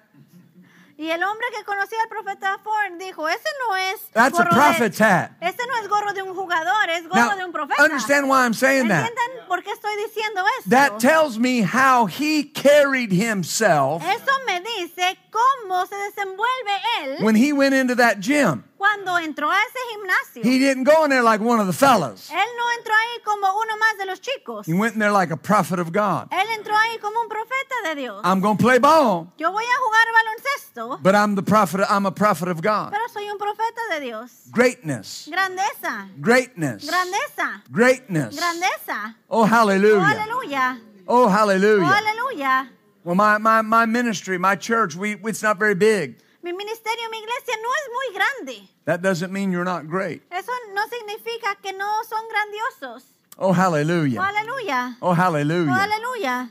[0.97, 4.99] Y el hombre que conocía al profeta Ford dijo, ese no es That's a prophet's
[4.99, 5.31] de, hat.
[5.41, 7.83] Ese no es gorro de un jugador, es gorro de un Now, profeta.
[7.83, 9.07] understand why I'm saying that.
[9.09, 10.71] ¿Entienden por qué estoy diciendo esto?
[10.71, 17.35] That tells me how he carried himself Eso me dice cómo se desenvuelve él when
[17.35, 18.63] he went into that gym.
[18.85, 20.43] Cuando entró a ese gimnasio.
[20.45, 22.29] He didn't go in there like one of the fellas.
[22.31, 24.67] él no entró ahí como uno más de los chicos.
[24.67, 26.29] He went in there like a prophet of God.
[26.31, 28.21] Él entró ahí como un profeta de Dios.
[28.25, 31.81] I'm going to play ball, Yo voy a jugar baloncesto, but I'm the prophet.
[31.89, 32.91] I'm a prophet of God.
[32.91, 34.31] pero soy un profeta de Dios.
[34.51, 38.37] Greatness, Grandeza, greatness, grandeza, greatness.
[38.37, 39.17] grandeza.
[39.31, 40.05] Oh, oh, oh, hallelujah.
[40.05, 40.81] aleluya.
[41.07, 41.87] Oh, Oh, hallelujah.
[41.87, 42.69] aleluya.
[43.03, 46.17] Well, my, my, my ministry, my church, we, it's not very big.
[46.45, 48.69] Mi ministerio, mi iglesia no es muy grande.
[48.85, 50.23] That doesn't mean you're not great.
[50.31, 53.05] Eso no significa que no son grandiosos.
[53.39, 54.21] Oh, hallelujah.
[54.21, 54.97] aleluya.
[55.01, 56.51] Oh, Oh, hallelujah.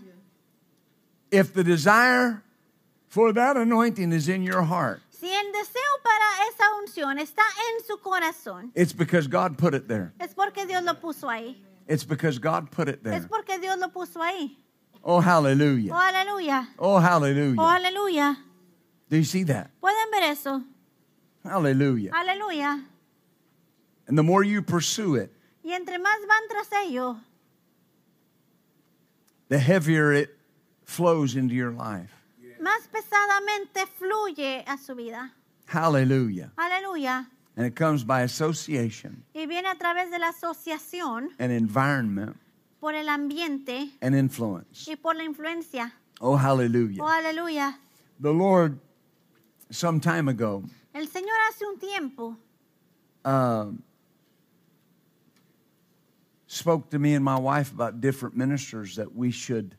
[1.31, 2.41] If the desire
[3.13, 4.99] For that anointing is in your heart.
[5.11, 9.87] Si el deseo para esa unción está en su corazón, It's because God put it
[9.87, 10.13] there.
[10.19, 11.63] es porque Dios lo puso ahí.
[11.87, 13.15] It's because God put it there.
[13.15, 14.57] Es porque Dios lo puso ahí.
[15.03, 15.93] Oh, oh, oh, hallelujah.
[16.79, 18.37] Oh, Oh, hallelujah.
[19.13, 19.69] Do you see that?
[19.79, 20.63] ¿Pueden ver eso?
[21.43, 22.09] Hallelujah.
[22.15, 22.83] Aleluya.
[24.07, 25.31] And the more you pursue it,
[25.63, 27.17] Y entre más van tras ello,
[29.49, 30.31] the heavier it
[30.83, 32.09] flows into your life.
[32.59, 35.31] más pesadamente fluye a su vida.
[35.67, 36.51] Hallelujah.
[36.57, 37.27] Aleluya.
[37.55, 42.35] And it comes by association Y viene a través de la asociación and environment
[42.79, 44.87] por el ambiente and influence.
[44.89, 45.93] y por la influencia.
[46.19, 47.03] Oh, hallelujah.
[47.03, 47.77] Oh, aleluya.
[48.19, 48.79] The Lord,
[49.73, 50.63] some time ago,
[50.93, 52.37] El Señor hace un tiempo
[53.25, 53.81] um,
[56.47, 59.75] spoke to me and my wife about different ministers that we should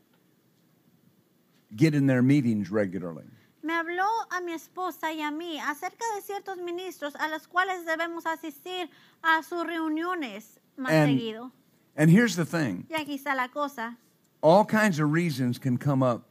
[1.75, 3.23] get in their meetings regularly.
[3.63, 7.85] me habló a mi esposa y a mí acerca de ciertos ministros a los cuales
[7.85, 8.87] debemos asistir
[9.23, 11.51] a sus reuniones más And- seguido.
[11.97, 13.97] And here's the thing Y aquí está la cosa.
[14.41, 16.23] all kinds of reasons can come up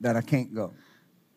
[0.00, 0.72] that I can't go.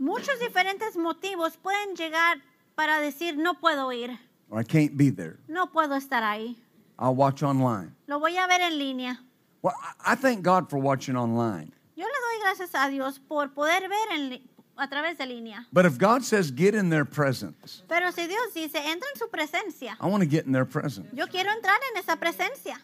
[0.03, 2.41] Muchos diferentes motivos pueden llegar
[2.75, 5.37] para decir no puedo ir, or I can't be there.
[5.47, 6.57] no puedo estar ahí.
[6.99, 7.91] I'll watch online.
[8.07, 9.23] Lo voy a ver en línea.
[9.61, 9.73] Well,
[10.05, 11.71] I- thank God for watching online.
[11.95, 14.41] Yo le doy gracias a Dios por poder ver en
[14.75, 15.67] a través de línea.
[15.71, 19.29] But if God says get in their presence, Pero si Dios dice, entra en su
[19.29, 21.07] presencia, I want to get in their presence.
[21.15, 22.81] yo quiero entrar en esa presencia.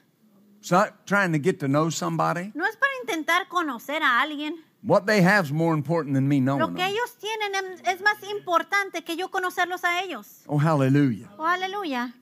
[0.61, 2.51] It's not trying to get to know somebody.
[2.53, 4.63] No es para intentar conocer a alguien.
[4.82, 6.78] What they have is more important than me Lo que them.
[6.94, 7.54] ellos tienen
[7.86, 10.44] es más importante que yo conocerlos a ellos.
[10.48, 11.28] Oh, hallelujah.
[11.38, 12.14] Oh, aleluya,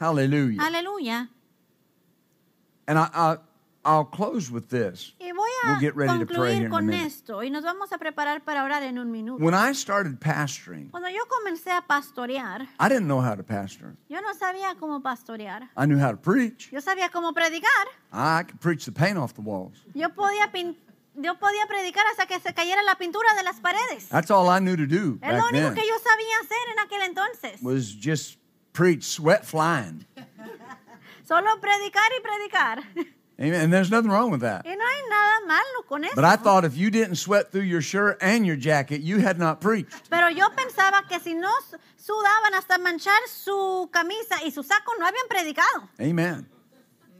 [0.00, 0.60] Hallelujah.
[0.60, 1.28] aleluya.
[2.86, 3.36] And I, I,
[3.84, 5.14] I'll close with this.
[5.20, 7.06] Y voy We'll a get ready to pray here in concluir a con minute.
[7.06, 9.42] esto y nos vamos a preparar para orar en un minuto.
[9.42, 13.94] When I started pastoring, Cuando yo comencé a pastorear, I didn't know how to pastor.
[14.08, 15.68] yo no sabía cómo pastorear.
[15.76, 16.70] I knew how to preach.
[16.72, 17.86] Yo sabía cómo predicar.
[18.12, 19.76] I could preach the paint off the walls.
[19.94, 20.76] Yo podía, pin-
[21.16, 24.08] yo podía predicar hasta que se cayera la pintura de las paredes.
[24.08, 25.74] That's all I knew to do Es lo único then.
[25.74, 27.62] que yo sabía hacer en aquel entonces.
[27.62, 28.38] Was just
[28.72, 30.06] preach, sweat flying.
[31.26, 32.84] Solo predicar y predicar.
[33.36, 33.62] Amen.
[33.62, 34.64] And there's nothing wrong with that.
[34.64, 36.14] Y no hay nada malo con eso.
[36.14, 39.38] But I thought if you didn't sweat through your shirt and your jacket, you had
[39.38, 40.08] not preached.
[40.08, 44.92] Pero yo pensaba que si no su- sudaban hasta manchar su camisa y su saco,
[45.00, 45.88] no habían predicado.
[45.98, 46.46] Amen.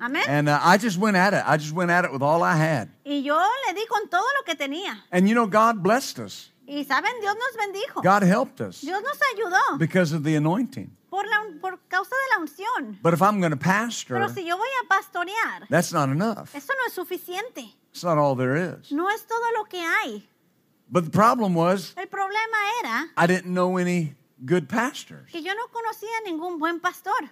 [0.00, 0.24] Amén.
[0.28, 1.42] And uh, I just went at it.
[1.46, 2.88] I just went at it with all I had.
[3.04, 4.96] Y yo le di con todo lo que tenía.
[5.12, 6.50] And you know, God blessed us.
[6.66, 8.02] Y saben, Dios nos bendijo.
[8.02, 10.90] God helped us Dios nos ayudó because of the anointing.
[11.10, 12.98] por, la, por causa de la unción.
[13.02, 16.54] But if I'm going to pastor, Pero si yo voy a pastorear, that's not enough.
[16.54, 17.70] eso no es suficiente.
[17.90, 18.90] It's not all there is.
[18.90, 20.26] No es todo lo que hay.
[20.90, 24.14] But the problem was, El problema era I didn't know any
[24.44, 25.30] good pastors.
[25.30, 27.30] que yo no conocía ningún buen pastor.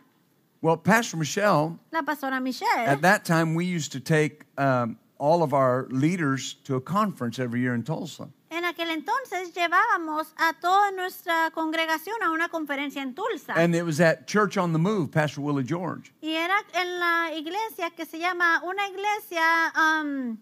[0.63, 5.43] Well, Pastor Michelle, La pastora Michelle, at that time, we used to take um, all
[5.43, 8.29] of our leaders to a conference every year in Tulsa.
[8.51, 13.55] en aquel entonces llevábamos a toda nuestra congregación a una conferencia en Tulsa.
[13.57, 16.13] And it was at Church on the Move, Pastor Willie George.
[16.23, 20.39] y era en la iglesia que se llama una iglesia, um,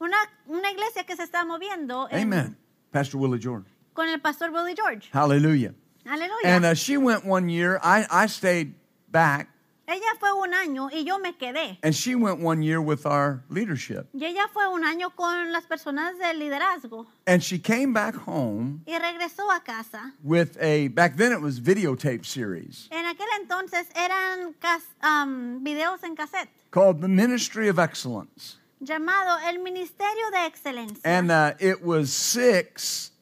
[0.00, 0.16] una,
[0.48, 2.56] una iglesia que se está moviendo en- Amen.
[2.92, 3.68] Pastor Willie George.
[3.94, 5.08] con el pastor Willie George.
[5.12, 5.72] Hallelujah.
[6.04, 6.44] Aleluya.
[6.44, 7.78] And uh, she went one year.
[7.82, 8.74] I, I stayed
[9.10, 9.48] back.
[9.88, 11.78] ella fue un año y yo me quedé.
[11.82, 14.06] And she went one year with our leadership.
[14.12, 18.82] Y ella fue un año con las personas del liderazgo And she came back home
[18.86, 20.12] y regresó a casa.
[20.22, 24.54] with a, back then it was videotape series En aquel entonces eran
[25.02, 28.58] um, videos en cassette called The Ministry of Excellence.
[28.80, 31.00] llamado El Ministerio de Excelencia.
[31.04, 33.12] And uh, it was six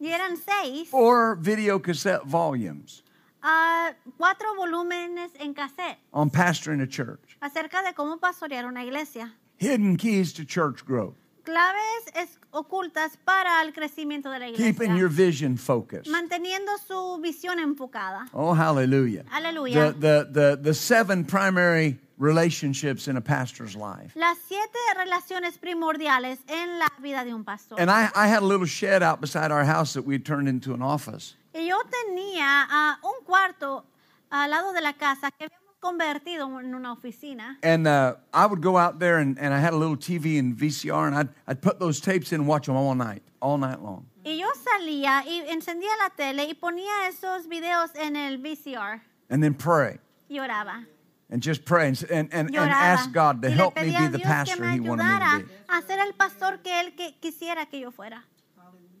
[0.00, 3.03] y eran seis, four video cassette volumes
[3.44, 7.36] ah, cuatro volúmenes en cassette on pastoring a church.
[7.40, 9.32] acerca de cómo pastorear una iglesia.
[9.58, 11.14] Hidden keys to church growth.
[11.44, 14.72] Claves es- ocultas para el crecimiento de la iglesia.
[14.72, 16.10] Keeping your vision focused.
[16.10, 18.26] Manteniendo su visión enfocada.
[18.32, 19.24] Oh, hallelujah.
[19.28, 19.92] Hallelujah.
[19.92, 24.12] The, the, the, the seven primary relationships in a pastor's life.
[24.16, 27.78] Las siete relaciones primordiales en la vida de un pastor.
[27.78, 30.48] And I, I had a little shed out beside our house that we had turned
[30.48, 31.34] into an office.
[31.54, 33.86] Y yo tenía ah, un cuarto
[34.30, 37.58] al lado de la casa que habíamos convertido en una oficina.
[37.62, 40.56] And uh, I would go out there and, and I had a little TV and
[40.56, 43.80] VCR and I'd, I'd put those tapes in and watch them all night, all night
[43.80, 44.06] long.
[44.24, 49.00] Y yo salía y encendía la tele y ponía esos videos en el VCR
[49.30, 49.98] And then pray
[50.28, 50.86] y oraba.
[51.30, 54.68] and just pray and, and, and, and ask God to help me be the pastor
[54.70, 55.52] He wanted me to be.
[55.68, 58.24] a ser el pastor que Él que quisiera que yo fuera.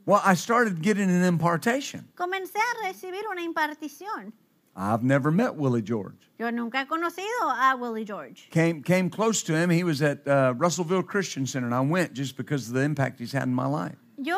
[0.06, 2.06] Well, I started getting an impartation.
[2.14, 4.32] Comencé a recibir una impartición.
[4.76, 6.16] I've never met Willie George.
[6.38, 8.48] Yo nunca he conocido a Willie George.
[8.50, 9.70] Came came close to him.
[9.70, 13.20] He was at uh, Russellville Christian Center, and I went just because of the impact
[13.20, 13.96] he's had in my life.
[14.18, 14.36] Yo,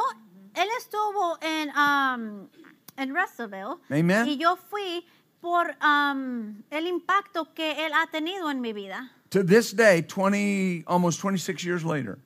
[0.54, 2.48] él estuvo en, um,
[2.98, 3.80] en Russellville.
[3.90, 4.28] Amen.
[4.28, 5.04] Y yo fui
[5.40, 9.10] por um, el impacto que él ha tenido en mi vida.
[9.30, 12.18] To this day, 20, almost 26 years later,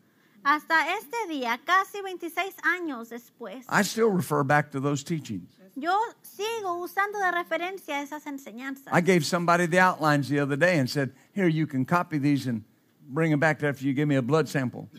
[0.43, 5.51] Hasta este día, casi 26 años después, I still refer back to those teachings.
[5.77, 8.93] yo sigo usando de referencia esas enseñanzas.
[8.93, 12.47] I gave somebody the outlines the other day and said, Here, you can copy these
[12.49, 12.63] and
[13.09, 14.89] bring them back after you give me a blood sample.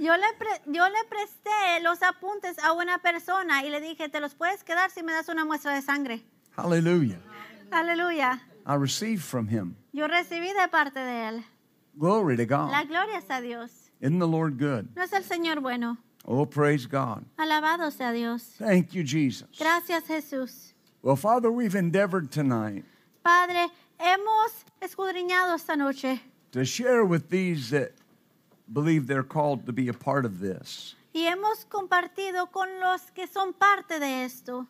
[0.00, 4.18] Yo le, pre- yo le presté los apuntes a una persona y le dije, te
[4.18, 6.22] los puedes quedar si me das una muestra de sangre.
[6.56, 7.18] Hallelujah.
[7.70, 8.40] Aleluya.
[8.66, 9.76] I received from him.
[9.92, 11.44] Yo recibí de parte de él.
[12.00, 12.70] Glory to God.
[12.72, 13.90] La gloria es a Dios.
[14.00, 14.88] Isn't the Lord good?
[14.96, 15.98] ¿No es el Señor bueno?
[16.24, 17.26] Oh, praise God.
[17.38, 18.42] Alabado sea Dios.
[18.58, 19.46] Thank you, Jesus.
[19.58, 20.72] Gracias Jesús.
[21.02, 22.84] Well, Father, we've endeavored tonight
[23.22, 26.20] Padre, hemos escudriñado esta noche
[26.52, 27.92] to share with these that
[28.72, 30.94] believe they're called to be a part of this.
[31.14, 34.66] y hemos compartido con los que son parte de esto.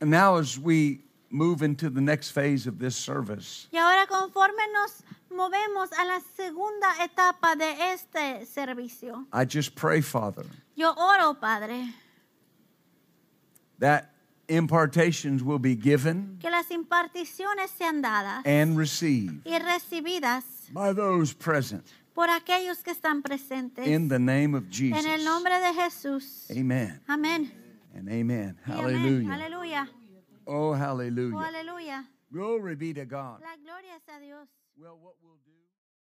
[0.00, 1.00] And now, as we
[1.30, 6.20] move into the next phase of this service, Y ahora conforme nos movemos a la
[6.36, 10.44] segunda etapa de este servicio, I just pray, Father,
[10.76, 11.92] yo oro, Padre,
[13.78, 14.10] that
[14.48, 21.32] impartations will be given que las imparticiones sean dadas and received y recibidas by those
[21.32, 21.82] present
[22.14, 23.86] por aquellos que están presentes.
[23.86, 25.04] in the name of Jesus.
[25.04, 26.48] En el nombre de Jesús.
[26.50, 27.50] Amen Amén.
[27.94, 28.56] and amen.
[28.66, 29.26] Amén.
[29.26, 29.88] Hallelujah.
[30.46, 32.04] Oh, Oh, hallelujah.
[32.32, 33.40] Glory be to God.
[33.40, 34.48] La gloria es a Dios.
[34.76, 35.38] Well, what we'll.